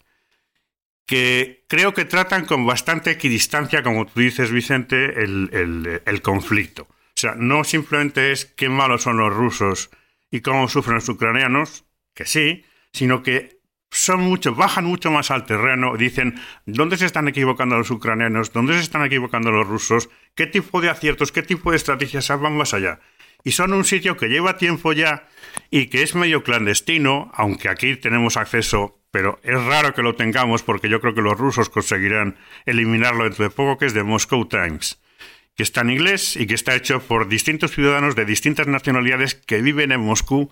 que 1.06 1.64
creo 1.68 1.94
que 1.94 2.04
tratan 2.04 2.46
con 2.46 2.66
bastante 2.66 3.10
equidistancia, 3.10 3.82
como 3.82 4.06
tú 4.06 4.20
dices, 4.20 4.50
Vicente, 4.50 5.22
el, 5.22 6.00
el 6.04 6.22
conflicto. 6.22 6.82
O 6.82 7.18
sea, 7.18 7.34
no 7.36 7.64
simplemente 7.64 8.32
es 8.32 8.44
qué 8.44 8.68
malos 8.68 9.02
son 9.02 9.18
los 9.18 9.32
rusos 9.32 9.90
y 10.30 10.40
cómo 10.40 10.68
sufren 10.68 10.96
los 10.96 11.08
ucranianos, 11.08 11.84
que 12.12 12.26
sí, 12.26 12.64
sino 12.92 13.22
que 13.22 13.55
son 13.96 14.20
mucho, 14.20 14.54
bajan 14.54 14.84
mucho 14.84 15.10
más 15.10 15.30
al 15.30 15.46
terreno, 15.46 15.96
dicen 15.96 16.34
dónde 16.66 16.96
se 16.96 17.06
están 17.06 17.28
equivocando 17.28 17.76
los 17.78 17.90
ucranianos, 17.90 18.52
dónde 18.52 18.74
se 18.74 18.80
están 18.80 19.04
equivocando 19.04 19.50
los 19.50 19.66
rusos, 19.66 20.10
qué 20.34 20.46
tipo 20.46 20.80
de 20.80 20.90
aciertos, 20.90 21.32
qué 21.32 21.42
tipo 21.42 21.70
de 21.70 21.78
estrategias 21.78 22.28
van 22.28 22.56
más 22.56 22.74
allá. 22.74 23.00
Y 23.42 23.52
son 23.52 23.72
un 23.72 23.84
sitio 23.84 24.16
que 24.16 24.28
lleva 24.28 24.58
tiempo 24.58 24.92
ya 24.92 25.28
y 25.70 25.86
que 25.86 26.02
es 26.02 26.14
medio 26.14 26.42
clandestino, 26.42 27.30
aunque 27.34 27.68
aquí 27.68 27.96
tenemos 27.96 28.36
acceso, 28.36 28.98
pero 29.10 29.40
es 29.42 29.62
raro 29.64 29.94
que 29.94 30.02
lo 30.02 30.14
tengamos 30.14 30.62
porque 30.62 30.88
yo 30.88 31.00
creo 31.00 31.14
que 31.14 31.22
los 31.22 31.38
rusos 31.38 31.70
conseguirán 31.70 32.36
eliminarlo 32.66 33.24
dentro 33.24 33.44
de 33.44 33.50
poco, 33.50 33.78
que 33.78 33.86
es 33.86 33.94
de 33.94 34.02
Moscow 34.02 34.46
Times 34.46 34.98
que 35.56 35.62
está 35.62 35.80
en 35.80 35.90
inglés 35.90 36.36
y 36.36 36.46
que 36.46 36.54
está 36.54 36.74
hecho 36.74 37.00
por 37.00 37.28
distintos 37.28 37.70
ciudadanos 37.70 38.14
de 38.14 38.26
distintas 38.26 38.66
nacionalidades 38.66 39.34
que 39.34 39.62
viven 39.62 39.90
en 39.90 40.00
Moscú 40.00 40.50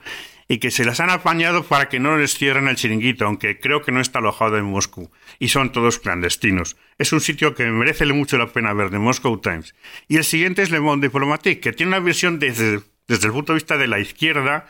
y 0.48 0.59
que 0.59 0.70
se 0.70 0.85
las 0.85 1.00
han 1.00 1.11
apañado 1.11 1.64
para 1.64 1.88
que 1.88 2.00
no 2.00 2.16
les 2.16 2.35
cierren 2.35 2.68
el 2.68 2.76
chiringuito, 2.76 3.24
aunque 3.24 3.59
creo 3.59 3.83
que 3.83 3.92
no 3.92 4.00
está 4.00 4.18
alojado 4.18 4.59
en 4.59 4.64
Moscú, 4.64 5.11
y 5.38 5.48
son 5.48 5.72
todos 5.72 5.98
clandestinos. 5.98 6.76
Es 6.98 7.12
un 7.12 7.20
sitio 7.20 7.54
que 7.54 7.64
merece 7.66 8.04
mucho 8.07 8.37
la 8.38 8.52
pena 8.52 8.72
ver, 8.72 8.90
de 8.90 8.98
Moscow 8.98 9.40
Times. 9.40 9.74
Y 10.09 10.16
el 10.16 10.24
siguiente 10.24 10.62
es 10.62 10.70
Le 10.70 10.80
Monde 10.80 11.09
Diplomatique, 11.09 11.61
que 11.61 11.72
tiene 11.72 11.96
una 11.96 12.00
visión 12.00 12.38
desde, 12.38 12.80
desde 13.09 13.26
el 13.26 13.33
punto 13.33 13.52
de 13.52 13.59
vista 13.59 13.78
de 13.78 13.87
la 13.87 13.98
izquierda 13.98 14.66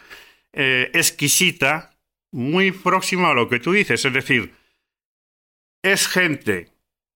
eh, 0.52 0.90
exquisita, 0.94 1.90
muy 2.30 2.72
próxima 2.72 3.30
a 3.30 3.34
lo 3.34 3.48
que 3.48 3.60
tú 3.60 3.72
dices, 3.72 4.04
es 4.04 4.12
decir, 4.12 4.54
es 5.82 6.08
gente 6.08 6.68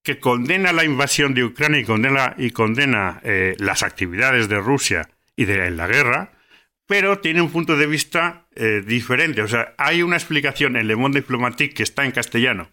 que 0.02 0.20
condena 0.20 0.72
la 0.72 0.84
invasión 0.84 1.34
de 1.34 1.44
Ucrania 1.44 1.80
y 1.80 1.84
condena, 1.84 2.34
y 2.38 2.50
condena 2.50 3.20
eh, 3.24 3.56
las 3.58 3.82
actividades 3.82 4.48
de 4.48 4.58
Rusia 4.60 5.10
y 5.36 5.44
de 5.44 5.70
la 5.70 5.86
guerra, 5.86 6.32
pero 6.86 7.18
tiene 7.18 7.42
un 7.42 7.50
punto 7.50 7.76
de 7.76 7.86
vista 7.86 8.47
eh, 8.58 8.82
diferente. 8.84 9.40
O 9.42 9.48
sea, 9.48 9.74
hay 9.78 10.02
una 10.02 10.16
explicación 10.16 10.76
en 10.76 10.88
Le 10.88 10.96
Monde 10.96 11.20
Diplomatique 11.20 11.74
que 11.74 11.82
está 11.84 12.04
en 12.04 12.10
castellano 12.10 12.70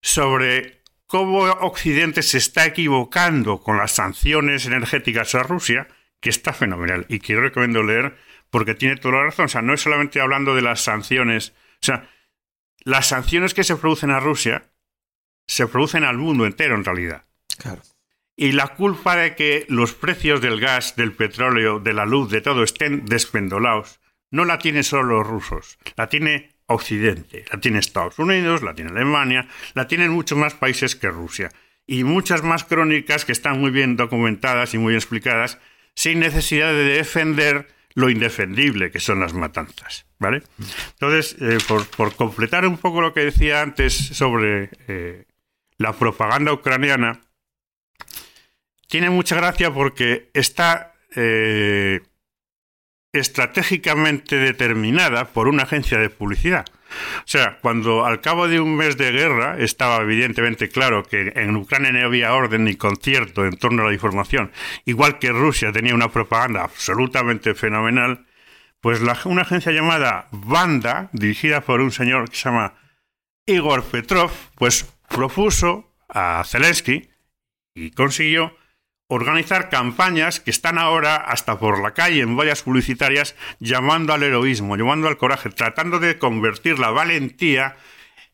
sobre 0.00 0.82
cómo 1.06 1.42
Occidente 1.42 2.22
se 2.22 2.38
está 2.38 2.66
equivocando 2.66 3.60
con 3.60 3.76
las 3.76 3.92
sanciones 3.92 4.66
energéticas 4.66 5.34
a 5.36 5.44
Rusia, 5.44 5.86
que 6.20 6.30
está 6.30 6.52
fenomenal 6.52 7.06
y 7.08 7.20
que 7.20 7.36
recomiendo 7.36 7.82
leer 7.82 8.16
porque 8.50 8.74
tiene 8.74 8.96
toda 8.96 9.18
la 9.18 9.24
razón. 9.24 9.44
O 9.44 9.48
sea, 9.48 9.62
no 9.62 9.72
es 9.72 9.80
solamente 9.80 10.20
hablando 10.20 10.54
de 10.54 10.62
las 10.62 10.80
sanciones, 10.80 11.52
o 11.80 11.86
sea, 11.86 12.08
las 12.82 13.06
sanciones 13.06 13.54
que 13.54 13.62
se 13.62 13.76
producen 13.76 14.10
a 14.10 14.18
Rusia 14.20 14.64
se 15.46 15.66
producen 15.68 16.02
al 16.02 16.18
mundo 16.18 16.44
entero 16.44 16.74
en 16.74 16.84
realidad. 16.84 17.24
Claro. 17.56 17.82
Y 18.34 18.52
la 18.52 18.74
culpa 18.74 19.14
de 19.14 19.36
que 19.36 19.64
los 19.68 19.94
precios 19.94 20.40
del 20.40 20.58
gas, 20.58 20.96
del 20.96 21.12
petróleo, 21.12 21.78
de 21.78 21.92
la 21.92 22.04
luz, 22.04 22.30
de 22.30 22.40
todo 22.40 22.64
estén 22.64 23.06
despendolados, 23.06 24.00
no 24.32 24.44
la 24.44 24.58
tienen 24.58 24.82
solo 24.82 25.18
los 25.18 25.26
rusos, 25.26 25.78
la 25.94 26.08
tiene 26.08 26.50
Occidente, 26.66 27.44
la 27.52 27.60
tiene 27.60 27.78
Estados 27.78 28.18
Unidos, 28.18 28.62
la 28.62 28.74
tiene 28.74 28.90
Alemania, 28.90 29.46
la 29.74 29.86
tienen 29.86 30.10
muchos 30.10 30.36
más 30.36 30.54
países 30.54 30.96
que 30.96 31.08
Rusia. 31.08 31.50
Y 31.86 32.04
muchas 32.04 32.42
más 32.42 32.64
crónicas 32.64 33.24
que 33.24 33.32
están 33.32 33.60
muy 33.60 33.70
bien 33.70 33.96
documentadas 33.96 34.72
y 34.74 34.78
muy 34.78 34.94
explicadas, 34.94 35.58
sin 35.94 36.20
necesidad 36.20 36.72
de 36.72 36.84
defender 36.84 37.68
lo 37.94 38.08
indefendible 38.08 38.90
que 38.90 39.00
son 39.00 39.20
las 39.20 39.34
matanzas. 39.34 40.06
¿Vale? 40.18 40.42
Entonces, 40.92 41.36
eh, 41.40 41.58
por, 41.66 42.14
completar 42.14 42.64
un 42.66 42.78
poco 42.78 43.00
lo 43.00 43.12
que 43.12 43.24
decía 43.24 43.60
antes 43.60 43.92
sobre 43.92 44.70
eh, 44.86 45.26
la 45.76 45.92
propaganda 45.92 46.52
ucraniana, 46.52 47.20
tiene 48.86 49.10
mucha 49.10 49.36
gracia 49.36 49.74
porque 49.74 50.30
está 50.32 50.94
eh, 51.16 52.00
estratégicamente 53.12 54.36
determinada 54.36 55.26
por 55.26 55.48
una 55.48 55.64
agencia 55.64 55.98
de 55.98 56.10
publicidad. 56.10 56.64
O 57.18 57.26
sea, 57.26 57.58
cuando 57.60 58.04
al 58.04 58.20
cabo 58.20 58.48
de 58.48 58.60
un 58.60 58.76
mes 58.76 58.96
de 58.96 59.12
guerra 59.12 59.56
estaba 59.58 60.02
evidentemente 60.02 60.68
claro 60.68 61.04
que 61.04 61.32
en 61.36 61.56
Ucrania 61.56 61.92
no 61.92 62.04
había 62.04 62.34
orden 62.34 62.64
ni 62.64 62.74
concierto 62.76 63.46
en 63.46 63.56
torno 63.56 63.82
a 63.82 63.86
la 63.86 63.94
información, 63.94 64.52
igual 64.84 65.18
que 65.18 65.30
Rusia 65.30 65.72
tenía 65.72 65.94
una 65.94 66.10
propaganda 66.10 66.64
absolutamente 66.64 67.54
fenomenal, 67.54 68.26
pues 68.80 69.00
una 69.24 69.42
agencia 69.42 69.72
llamada 69.72 70.28
Banda, 70.32 71.08
dirigida 71.12 71.60
por 71.60 71.80
un 71.80 71.92
señor 71.92 72.28
que 72.28 72.36
se 72.36 72.44
llama 72.44 72.74
Igor 73.46 73.84
Petrov, 73.84 74.32
pues 74.56 74.92
propuso 75.08 75.94
a 76.08 76.42
Zelensky 76.44 77.10
y 77.74 77.90
consiguió 77.92 78.56
organizar 79.14 79.68
campañas 79.68 80.40
que 80.40 80.50
están 80.50 80.78
ahora 80.78 81.16
hasta 81.16 81.58
por 81.58 81.82
la 81.82 81.92
calle 81.92 82.22
en 82.22 82.34
vallas 82.34 82.62
publicitarias 82.62 83.36
llamando 83.60 84.14
al 84.14 84.22
heroísmo, 84.22 84.74
llamando 84.74 85.06
al 85.06 85.18
coraje, 85.18 85.50
tratando 85.50 85.98
de 85.98 86.18
convertir 86.18 86.78
la 86.78 86.90
valentía 86.90 87.76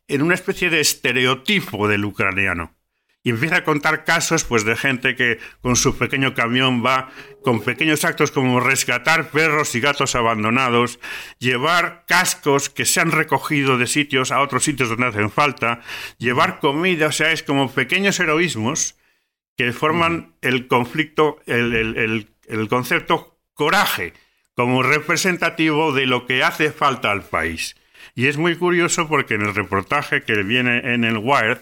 en 0.07 0.21
una 0.21 0.35
especie 0.35 0.69
de 0.69 0.79
estereotipo 0.79 1.89
del 1.89 2.05
ucraniano. 2.05 2.75
Y 3.21 3.31
empieza 3.31 3.57
a 3.57 3.63
contar 3.65 4.05
casos 4.05 4.45
pues 4.45 4.63
de 4.63 4.77
gente 4.77 5.17
que 5.17 5.39
con 5.59 5.75
su 5.75 5.97
pequeño 5.97 6.33
camión 6.33 6.81
va 6.83 7.09
con 7.43 7.59
pequeños 7.61 8.05
actos 8.05 8.31
como 8.31 8.61
rescatar 8.61 9.31
perros 9.31 9.75
y 9.75 9.81
gatos 9.81 10.15
abandonados, 10.15 11.01
llevar 11.39 12.05
cascos 12.07 12.69
que 12.69 12.85
se 12.85 13.01
han 13.01 13.11
recogido 13.11 13.77
de 13.77 13.87
sitios 13.87 14.31
a 14.31 14.39
otros 14.39 14.63
sitios 14.63 14.87
donde 14.87 15.07
hacen 15.07 15.29
falta, 15.29 15.81
llevar 16.17 16.61
comida, 16.61 17.07
o 17.07 17.11
sea, 17.11 17.33
es 17.33 17.43
como 17.43 17.69
pequeños 17.69 18.17
heroísmos 18.21 18.95
que 19.59 19.73
forman 19.73 20.35
el 20.41 20.67
conflicto, 20.67 21.41
el, 21.45 22.29
concepto 22.69 23.41
coraje 23.53 24.13
como 24.55 24.83
representativo 24.83 25.91
de 25.91 26.05
lo 26.05 26.25
que 26.25 26.43
hace 26.45 26.71
falta 26.71 27.11
al 27.11 27.23
país. 27.23 27.75
Y 28.15 28.27
es 28.27 28.37
muy 28.37 28.55
curioso 28.55 29.09
porque 29.09 29.33
en 29.33 29.41
el 29.41 29.53
reportaje 29.53 30.23
que 30.23 30.43
viene 30.43 30.93
en 30.93 31.03
el 31.03 31.17
Wired, 31.17 31.57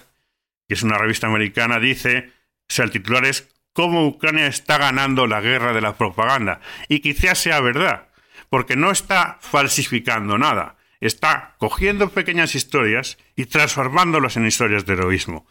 que 0.67 0.75
es 0.75 0.83
una 0.83 0.99
revista 0.99 1.25
americana, 1.25 1.79
dice, 1.79 2.29
o 2.69 2.71
sea, 2.71 2.85
el 2.85 2.91
titular 2.91 3.25
es 3.25 3.51
cómo 3.73 4.05
Ucrania 4.05 4.45
está 4.45 4.77
ganando 4.77 5.25
la 5.25 5.41
guerra 5.41 5.73
de 5.73 5.81
la 5.81 5.97
propaganda. 5.97 6.61
Y 6.89 6.99
quizás 6.99 7.39
sea 7.39 7.61
verdad, 7.61 8.09
porque 8.49 8.75
no 8.75 8.91
está 8.91 9.39
falsificando 9.41 10.37
nada, 10.37 10.75
está 10.99 11.55
cogiendo 11.57 12.09
pequeñas 12.09 12.53
historias 12.53 13.17
y 13.35 13.45
transformándolas 13.45 14.37
en 14.37 14.45
historias 14.45 14.85
de 14.85 14.93
heroísmo. 14.93 15.47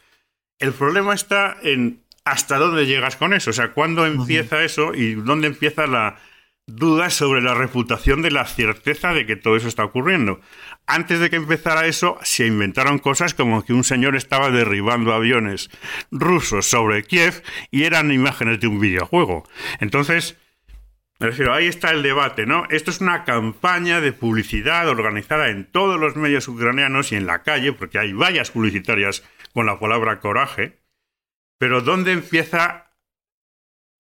El 0.60 0.72
problema 0.72 1.12
está 1.12 1.56
en 1.64 2.05
hasta 2.26 2.58
dónde 2.58 2.86
llegas 2.86 3.16
con 3.16 3.32
eso. 3.32 3.50
O 3.50 3.52
sea, 3.52 3.72
¿cuándo 3.72 4.04
empieza 4.04 4.64
eso 4.64 4.92
y 4.92 5.14
dónde 5.14 5.46
empieza 5.46 5.86
la 5.86 6.16
duda 6.66 7.08
sobre 7.10 7.40
la 7.40 7.54
reputación 7.54 8.20
de 8.20 8.32
la 8.32 8.44
certeza 8.44 9.14
de 9.14 9.26
que 9.26 9.36
todo 9.36 9.56
eso 9.56 9.68
está 9.68 9.84
ocurriendo? 9.84 10.40
Antes 10.88 11.20
de 11.20 11.30
que 11.30 11.36
empezara 11.36 11.86
eso, 11.86 12.18
se 12.22 12.44
inventaron 12.44 12.98
cosas 12.98 13.32
como 13.32 13.64
que 13.64 13.72
un 13.72 13.84
señor 13.84 14.16
estaba 14.16 14.50
derribando 14.50 15.14
aviones 15.14 15.70
rusos 16.10 16.66
sobre 16.66 17.04
Kiev 17.04 17.44
y 17.70 17.84
eran 17.84 18.10
imágenes 18.10 18.58
de 18.60 18.66
un 18.66 18.80
videojuego. 18.80 19.48
Entonces, 19.78 20.36
me 21.20 21.28
refiero, 21.28 21.54
ahí 21.54 21.68
está 21.68 21.92
el 21.92 22.02
debate, 22.02 22.44
¿no? 22.44 22.64
Esto 22.70 22.90
es 22.90 23.00
una 23.00 23.22
campaña 23.22 24.00
de 24.00 24.10
publicidad 24.12 24.88
organizada 24.88 25.48
en 25.48 25.64
todos 25.64 26.00
los 26.00 26.16
medios 26.16 26.48
ucranianos 26.48 27.12
y 27.12 27.16
en 27.16 27.26
la 27.26 27.44
calle, 27.44 27.72
porque 27.72 28.00
hay 28.00 28.12
vallas 28.12 28.50
publicitarias 28.50 29.22
con 29.54 29.66
la 29.66 29.78
palabra 29.78 30.18
coraje, 30.18 30.76
pero 31.58 31.80
¿dónde 31.80 32.12
empieza 32.12 32.92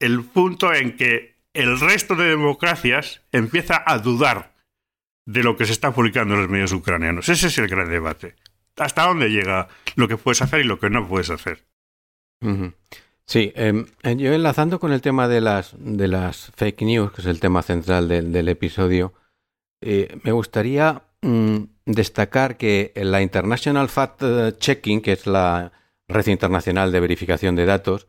el 0.00 0.24
punto 0.24 0.72
en 0.72 0.96
que 0.96 1.36
el 1.54 1.80
resto 1.80 2.14
de 2.14 2.26
democracias 2.26 3.22
empieza 3.32 3.82
a 3.86 3.98
dudar 3.98 4.54
de 5.26 5.42
lo 5.42 5.56
que 5.56 5.66
se 5.66 5.72
está 5.72 5.92
publicando 5.92 6.34
en 6.34 6.40
los 6.40 6.50
medios 6.50 6.72
ucranianos? 6.72 7.28
Ese 7.28 7.48
es 7.48 7.58
el 7.58 7.68
gran 7.68 7.90
debate. 7.90 8.36
¿Hasta 8.76 9.06
dónde 9.06 9.30
llega 9.30 9.68
lo 9.94 10.06
que 10.06 10.18
puedes 10.18 10.42
hacer 10.42 10.60
y 10.60 10.64
lo 10.64 10.78
que 10.78 10.90
no 10.90 11.08
puedes 11.08 11.30
hacer? 11.30 11.64
Sí, 13.24 13.52
em, 13.56 13.86
eh, 14.02 14.16
yo 14.16 14.32
enlazando 14.32 14.78
con 14.78 14.92
el 14.92 15.00
tema 15.00 15.26
de 15.26 15.40
las, 15.40 15.74
de 15.78 16.08
las 16.08 16.52
fake 16.56 16.82
news, 16.82 17.12
que 17.12 17.22
es 17.22 17.26
el 17.26 17.40
tema 17.40 17.62
central 17.62 18.08
del 18.08 18.48
episodio, 18.48 19.14
eh, 19.80 20.18
me 20.22 20.32
gustaría 20.32 21.02
mm, 21.22 21.56
destacar 21.86 22.56
que 22.56 22.92
la 22.94 23.22
International 23.22 23.88
Fact 23.88 24.22
Checking, 24.58 25.00
que 25.00 25.12
es 25.12 25.26
la 25.26 25.72
Red 26.08 26.26
Internacional 26.28 26.92
de 26.92 27.00
Verificación 27.00 27.56
de 27.56 27.66
Datos, 27.66 28.06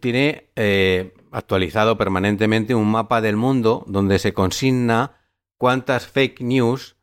tiene 0.00 0.50
eh, 0.56 1.14
actualizado 1.32 1.98
permanentemente 1.98 2.74
un 2.74 2.90
mapa 2.90 3.20
del 3.20 3.36
mundo 3.36 3.84
donde 3.88 4.18
se 4.18 4.32
consigna 4.32 5.16
cuántas 5.58 6.06
fake 6.06 6.40
news 6.40 6.96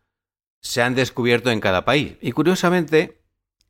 se 0.62 0.82
han 0.82 0.96
descubierto 0.96 1.52
en 1.52 1.60
cada 1.60 1.86
país. 1.86 2.16
Y 2.22 2.32
curiosamente, 2.32 3.22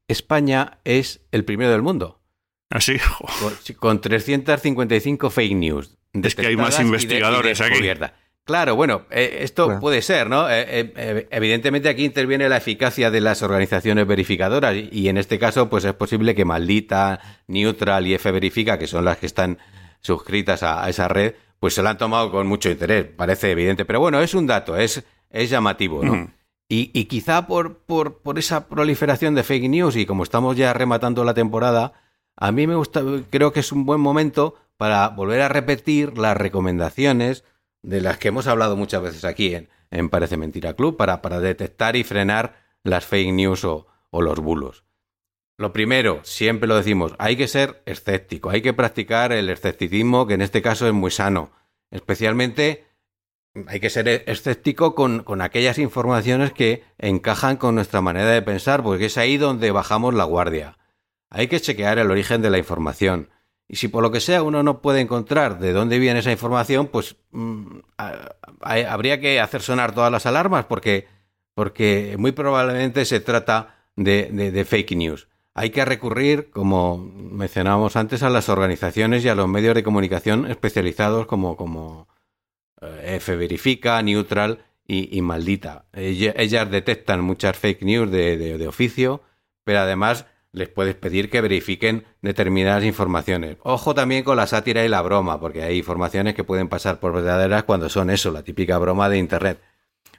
España 0.08 0.80
es 0.84 1.22
el 1.32 1.46
primero 1.46 1.72
del 1.72 1.82
mundo. 1.82 2.22
Así. 2.70 2.98
Con, 3.40 3.54
con 3.78 4.02
355 4.02 5.30
fake 5.30 5.56
news. 5.56 5.98
Es 6.14 6.36
que 6.36 6.48
hay 6.48 6.58
más 6.58 6.80
investigadores 6.80 7.62
aquí. 7.62 7.82
Claro, 8.48 8.78
bueno, 8.78 9.02
eh, 9.12 9.40
esto 9.42 9.66
Bueno. 9.66 9.82
puede 9.82 10.02
ser, 10.02 10.30
¿no? 10.30 10.50
Eh, 10.50 10.66
eh, 10.96 11.28
evidentemente 11.32 11.90
aquí 11.90 12.06
interviene 12.06 12.48
la 12.48 12.56
eficacia 12.58 13.12
de 13.12 13.20
las 13.20 13.44
organizaciones 13.44 14.08
verificadoras 14.08 14.74
y, 14.74 15.10
en 15.10 15.18
este 15.18 15.38
caso 15.38 15.70
pues 15.70 15.84
es 15.84 15.94
posible 15.94 16.34
que 16.34 16.46
Maldita, 16.46 17.20
Neutral 17.48 18.08
y 18.08 18.14
F 18.14 18.32
Verifica, 18.32 18.80
que 18.80 18.88
son 18.88 19.04
las 19.04 19.18
que 19.18 19.26
están 19.26 19.58
suscritas 20.00 20.64
a, 20.64 20.86
a 20.86 20.90
esa 20.90 21.10
red, 21.10 21.36
pues 21.60 21.74
se 21.74 21.84
la 21.84 21.90
han 21.90 21.98
tomado 21.98 22.32
con 22.32 22.48
mucho 22.48 22.70
interés, 22.70 23.06
parece 23.06 23.52
evidente. 23.52 23.84
Pero 23.84 24.00
bueno, 24.00 24.22
es 24.22 24.34
un 24.34 24.48
dato, 24.48 24.78
es, 24.78 25.04
es 25.30 25.50
llamativo, 25.50 26.02
¿no? 26.02 26.14
Ujú. 26.14 26.30
Y, 26.70 26.92
y 26.94 27.06
quizá 27.06 27.48
por, 27.48 27.80
por, 27.80 28.20
por 28.20 28.40
esa 28.40 28.70
proliferación 28.70 29.36
de 29.36 29.44
fake 29.44 29.70
news 29.70 29.98
y 29.98 30.06
como 30.06 30.24
estamos 30.24 30.56
ya 30.56 30.72
rematando 30.72 31.26
la 31.26 31.34
temporada, 31.34 31.92
a 32.38 32.54
mí 32.54 32.66
me 32.66 32.76
gusta, 32.76 33.02
creo 33.30 33.52
que 33.52 33.60
es 33.60 33.74
un 33.74 33.86
buen 33.86 34.00
momento 34.00 34.56
para 34.78 35.10
volver 35.10 35.42
a 35.42 35.50
repetir 35.50 36.18
las 36.18 36.38
recomendaciones 36.38 37.44
de 37.82 38.02
las 38.02 38.18
que 38.18 38.30
hemos 38.30 38.48
hablado 38.48 38.76
muchas 38.76 39.02
veces 39.02 39.26
aquí 39.26 39.56
en, 39.56 39.70
en 39.92 40.10
Parece 40.10 40.38
Mentira 40.38 40.74
Club 40.74 40.98
para, 40.98 41.22
para 41.22 41.40
detectar 41.40 41.96
y 41.96 42.04
frenar 42.04 42.58
las 42.84 43.06
fake 43.06 43.34
news 43.34 43.64
o, 43.66 43.88
o 44.10 44.22
los 44.22 44.40
bulos. 44.40 44.84
Lo 45.58 45.74
primero, 45.74 46.20
siempre 46.24 46.68
lo 46.68 46.76
decimos, 46.76 47.16
hay 47.18 47.36
que 47.36 47.48
ser 47.48 47.82
escéptico, 47.86 48.52
hay 48.52 48.62
que 48.62 48.74
practicar 48.74 49.32
el 49.32 49.50
escepticismo, 49.50 50.28
que 50.28 50.36
en 50.36 50.42
este 50.42 50.62
caso 50.62 50.86
es 50.88 50.94
muy 50.94 51.10
sano. 51.10 51.52
Especialmente 51.90 52.86
hay 53.66 53.80
que 53.80 53.90
ser 53.90 54.08
escéptico 54.28 54.94
con, 54.94 55.24
con 55.24 55.42
aquellas 55.42 55.80
informaciones 55.80 56.54
que 56.54 56.84
encajan 57.00 57.58
con 57.58 57.74
nuestra 57.74 58.02
manera 58.02 58.30
de 58.30 58.44
pensar, 58.44 58.84
porque 58.84 59.06
es 59.06 59.18
ahí 59.18 59.38
donde 59.38 59.72
bajamos 59.72 60.14
la 60.14 60.26
guardia. 60.26 60.78
Hay 61.30 61.48
que 61.48 61.60
chequear 61.60 61.98
el 61.98 62.12
origen 62.12 62.44
de 62.44 62.52
la 62.52 62.60
información. 62.60 63.30
Y 63.70 63.76
si 63.76 63.90
por 63.90 64.02
lo 64.02 64.12
que 64.12 64.22
sea 64.22 64.44
uno 64.44 64.64
no 64.64 64.82
puede 64.82 65.02
encontrar 65.02 65.60
de 65.60 65.74
dónde 65.74 66.00
viene 66.00 66.20
esa 66.20 66.32
información, 66.32 66.88
pues 66.88 67.18
mm, 67.32 67.80
a- 67.98 68.30
habría 68.62 69.20
que 69.20 69.40
hacer 69.42 69.62
sonar 69.62 69.94
todas 69.94 70.12
las 70.12 70.26
alarmas 70.26 70.66
porque, 70.66 71.08
porque 71.54 72.16
muy 72.18 72.32
probablemente 72.32 73.04
se 73.06 73.20
trata 73.20 73.76
de, 73.96 74.30
de- 74.32 74.66
fake 74.66 74.96
news. 74.96 75.28
Hay 75.54 75.72
que 75.72 75.84
recurrir, 75.86 76.50
como 76.52 76.98
mencionábamos 76.98 77.96
antes, 77.96 78.22
a 78.24 78.30
las 78.30 78.48
organizaciones 78.48 79.26
y 79.26 79.30
a 79.30 79.36
los 79.36 79.48
medios 79.50 79.74
de 79.76 79.84
comunicación 79.84 80.50
especializados 80.50 81.26
como, 81.26 81.58
como 81.58 82.08
eh, 82.82 83.16
F 83.18 83.36
Verifica, 83.36 84.02
Neutral 84.04 84.60
y, 84.88 85.18
y 85.18 85.22
Maldita. 85.22 85.86
Ella- 85.94 86.34
Ellas 86.38 86.70
detectan 86.72 87.22
muchas 87.22 87.58
fake 87.58 87.82
news 87.84 88.12
de- 88.12 88.38
de 88.58 88.68
oficio, 88.68 89.24
pero 89.64 89.80
además 89.80 90.26
les 90.54 90.70
puedes 90.70 90.96
pedir 90.96 91.30
que 91.30 91.42
verifiquen 91.42 92.06
determinadas 92.22 92.84
informaciones. 92.84 93.58
Ojo 93.64 93.94
también 93.94 94.24
con 94.24 94.38
la 94.38 94.48
sátira 94.48 94.84
y 94.86 94.88
la 94.90 95.02
broma, 95.02 95.40
porque 95.40 95.64
hay 95.64 95.78
informaciones 95.78 96.34
que 96.36 96.44
pueden 96.44 96.68
pasar 96.70 97.00
por 97.00 97.14
verdaderas 97.14 97.64
cuando 97.64 97.90
son 97.90 98.10
eso, 98.10 98.32
la 98.32 98.44
típica 98.44 98.78
broma 98.78 99.10
de 99.10 99.18
Internet. 99.18 99.62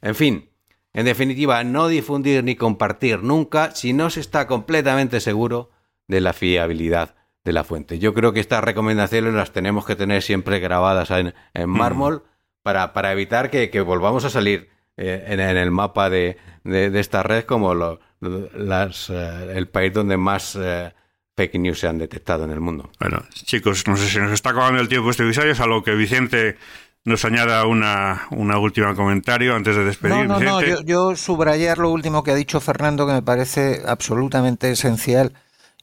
En 0.02 0.14
fin, 0.14 0.50
en 0.92 1.06
definitiva, 1.06 1.64
no 1.64 1.88
difundir 1.88 2.44
ni 2.44 2.54
compartir 2.56 3.22
nunca 3.22 3.74
si 3.74 3.92
no 3.92 4.10
se 4.10 4.20
está 4.20 4.46
completamente 4.46 5.20
seguro 5.20 5.70
de 6.06 6.20
la 6.20 6.32
fiabilidad 6.32 7.14
de 7.44 7.52
la 7.52 7.64
fuente. 7.64 7.98
Yo 7.98 8.14
creo 8.14 8.32
que 8.32 8.40
estas 8.40 8.62
recomendaciones 8.62 9.32
las 9.34 9.52
tenemos 9.52 9.86
que 9.86 9.96
tener 9.96 10.22
siempre 10.22 10.60
grabadas 10.60 11.10
en, 11.10 11.34
en 11.54 11.68
mármol 11.70 12.24
para, 12.62 12.92
para 12.92 13.12
evitar 13.12 13.50
que, 13.50 13.70
que 13.70 13.80
volvamos 13.80 14.24
a 14.24 14.30
salir 14.30 14.68
eh, 14.96 15.24
en, 15.28 15.40
en 15.40 15.56
el 15.56 15.70
mapa 15.70 16.10
de, 16.10 16.36
de- 16.64 16.90
de 16.90 17.00
esta 17.00 17.22
red 17.22 17.44
como 17.44 17.74
lo- 17.74 18.00
las, 18.20 19.10
eh, 19.10 19.52
el 19.54 19.68
país 19.68 19.92
donde 19.92 20.16
más 20.16 20.56
eh, 20.60 20.92
fake 21.36 21.54
news 21.54 21.78
se 21.78 21.88
han 21.88 21.98
detectado 21.98 22.44
en 22.44 22.50
el 22.50 22.60
mundo. 22.60 22.90
Bueno, 22.98 23.22
chicos, 23.32 23.86
no 23.86 23.96
sé 23.96 24.08
si 24.08 24.18
nos 24.18 24.32
está 24.32 24.50
acabando 24.50 24.80
el 24.80 24.88
tiempo 24.88 25.10
este 25.10 25.24
episodio, 25.24 25.54
salvo 25.54 25.82
que 25.82 25.94
Vicente 25.94 26.56
nos 27.04 27.24
añada 27.24 27.64
una, 27.66 28.26
una 28.30 28.58
última 28.58 28.94
comentario 28.94 29.54
antes 29.54 29.76
de 29.76 29.84
despedir. 29.84 30.26
No, 30.26 30.40
no, 30.40 30.40
no, 30.40 30.80
yo 30.82 31.16
subrayar 31.16 31.78
lo 31.78 31.90
último 31.90 32.22
que 32.22 32.32
ha 32.32 32.34
dicho 32.34 32.60
Fernando 32.60 33.06
que 33.06 33.12
me 33.12 33.22
parece 33.22 33.82
absolutamente 33.86 34.70
esencial 34.70 35.32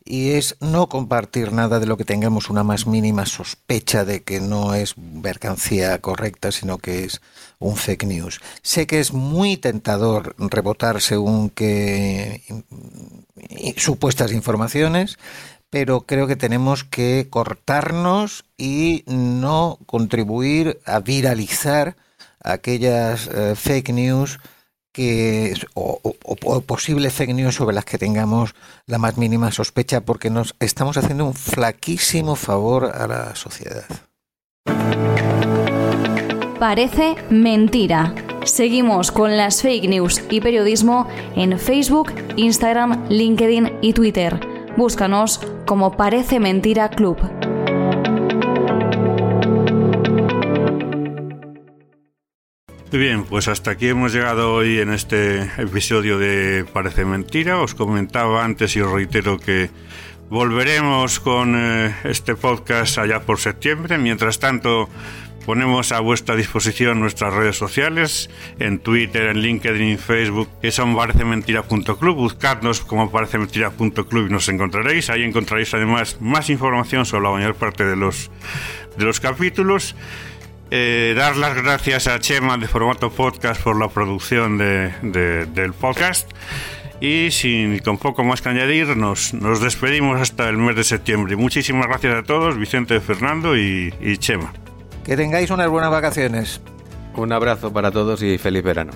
y 0.05 0.31
es 0.33 0.55
no 0.59 0.87
compartir 0.87 1.51
nada 1.51 1.79
de 1.79 1.87
lo 1.87 1.97
que 1.97 2.05
tengamos 2.05 2.51
una 2.51 2.63
más 2.63 2.85
mínima 2.85 3.25
sospecha 3.25 4.05
de 4.05 4.21
que 4.21 4.39
no 4.39 4.75
es 4.75 4.97
mercancía 4.99 5.99
correcta, 5.99 6.51
sino 6.51 6.77
que 6.77 7.05
es 7.05 7.21
un 7.57 7.75
fake 7.75 8.05
news. 8.05 8.39
Sé 8.61 8.85
que 8.85 8.99
es 8.99 9.13
muy 9.13 9.57
tentador 9.57 10.35
rebotar 10.37 11.01
según 11.01 11.49
qué 11.49 12.43
mm, 12.49 13.77
supuestas 13.77 14.31
informaciones, 14.31 15.17
pero 15.71 16.01
creo 16.01 16.27
que 16.27 16.35
tenemos 16.35 16.83
que 16.83 17.27
cortarnos 17.29 18.45
y 18.57 19.03
no 19.07 19.79
contribuir 19.87 20.79
a 20.85 20.99
viralizar 20.99 21.97
aquellas 22.43 23.27
eh, 23.33 23.55
fake 23.55 23.89
news 23.89 24.39
que 24.95 25.53
o, 25.73 25.99
o- 26.03 26.15
o 26.45 26.61
posibles 26.61 27.13
fake 27.13 27.33
news 27.33 27.55
sobre 27.55 27.75
las 27.75 27.85
que 27.85 27.97
tengamos 27.97 28.55
la 28.87 28.97
más 28.97 29.17
mínima 29.17 29.51
sospecha 29.51 30.01
porque 30.01 30.29
nos 30.29 30.55
estamos 30.59 30.95
haciendo 30.97 31.25
un 31.25 31.33
flaquísimo 31.33 32.35
favor 32.35 32.85
a 32.85 33.05
la 33.07 33.35
sociedad. 33.35 33.83
Parece 36.59 37.15
mentira. 37.29 38.13
Seguimos 38.45 39.11
con 39.11 39.35
las 39.37 39.61
fake 39.61 39.89
news 39.89 40.21
y 40.29 40.39
periodismo 40.39 41.07
en 41.35 41.59
Facebook, 41.59 42.13
Instagram, 42.37 43.07
LinkedIn 43.09 43.73
y 43.81 43.93
Twitter. 43.93 44.39
Búscanos 44.77 45.41
como 45.65 45.97
Parece 45.97 46.39
Mentira 46.39 46.89
Club. 46.89 47.17
Muy 52.91 53.01
bien, 53.01 53.23
pues 53.25 53.47
hasta 53.47 53.71
aquí 53.71 53.87
hemos 53.87 54.13
llegado 54.13 54.53
hoy 54.53 54.79
en 54.79 54.91
este 54.93 55.41
episodio 55.57 56.19
de 56.19 56.65
Parece 56.71 57.03
Mentira. 57.03 57.59
Os 57.59 57.73
comentaba 57.73 58.45
antes 58.45 58.75
y 58.75 58.81
os 58.81 58.91
reitero 58.91 59.39
que 59.39 59.69
volveremos 60.29 61.19
con 61.19 61.55
eh, 61.57 61.95
este 62.03 62.35
podcast 62.35 62.99
allá 62.99 63.21
por 63.21 63.39
septiembre. 63.39 63.97
Mientras 63.97 64.39
tanto, 64.39 64.87
ponemos 65.47 65.91
a 65.91 65.99
vuestra 65.99 66.35
disposición 66.35 66.99
nuestras 66.99 67.33
redes 67.33 67.57
sociales 67.57 68.29
en 68.59 68.79
Twitter, 68.79 69.27
en 69.27 69.39
LinkedIn 69.39 69.89
en 69.89 69.99
Facebook, 69.99 70.47
que 70.61 70.71
son 70.71 70.95
parecementira.club. 70.95 72.15
Buscadnos 72.15 72.81
como 72.81 73.11
parecementira.club 73.11 74.27
y 74.27 74.31
nos 74.31 74.47
encontraréis. 74.47 75.09
Ahí 75.09 75.23
encontraréis 75.23 75.73
además 75.73 76.17
más 76.21 76.51
información 76.51 77.05
sobre 77.05 77.23
la 77.23 77.31
mayor 77.31 77.55
parte 77.55 77.83
de 77.83 77.95
los, 77.95 78.29
de 78.95 79.05
los 79.05 79.19
capítulos. 79.19 79.95
Eh, 80.77 81.13
dar 81.15 81.37
las 81.37 81.55
gracias 81.55 82.05
a 82.07 82.19
Chema 82.19 82.57
de 82.57 82.67
Formato 82.67 83.09
Podcast 83.09 83.61
por 83.61 83.79
la 83.79 83.87
producción 83.87 84.57
de- 84.57 84.91
de- 85.03 85.45
del 85.45 85.71
podcast. 85.71 86.29
Y 86.99 87.31
sin, 87.31 87.79
con 87.79 87.97
poco 87.97 88.25
más 88.25 88.41
que 88.41 88.49
añadir, 88.49 88.97
nos, 88.97 89.33
nos 89.33 89.61
despedimos 89.61 90.19
hasta 90.19 90.49
el 90.49 90.57
mes 90.57 90.75
de 90.75 90.83
septiembre. 90.83 91.37
Muchísimas 91.37 91.87
gracias 91.87 92.15
a 92.15 92.23
todos, 92.23 92.57
Vicente, 92.57 92.99
Fernando 92.99 93.55
y, 93.55 93.93
y 94.01 94.17
Chema. 94.17 94.51
Que 95.05 95.15
tengáis 95.15 95.49
unas 95.49 95.69
buenas 95.69 95.91
vacaciones. 95.91 96.59
Un 97.15 97.31
abrazo 97.31 97.71
para 97.71 97.89
todos 97.91 98.21
y 98.21 98.37
feliz 98.37 98.61
verano. 98.61 98.91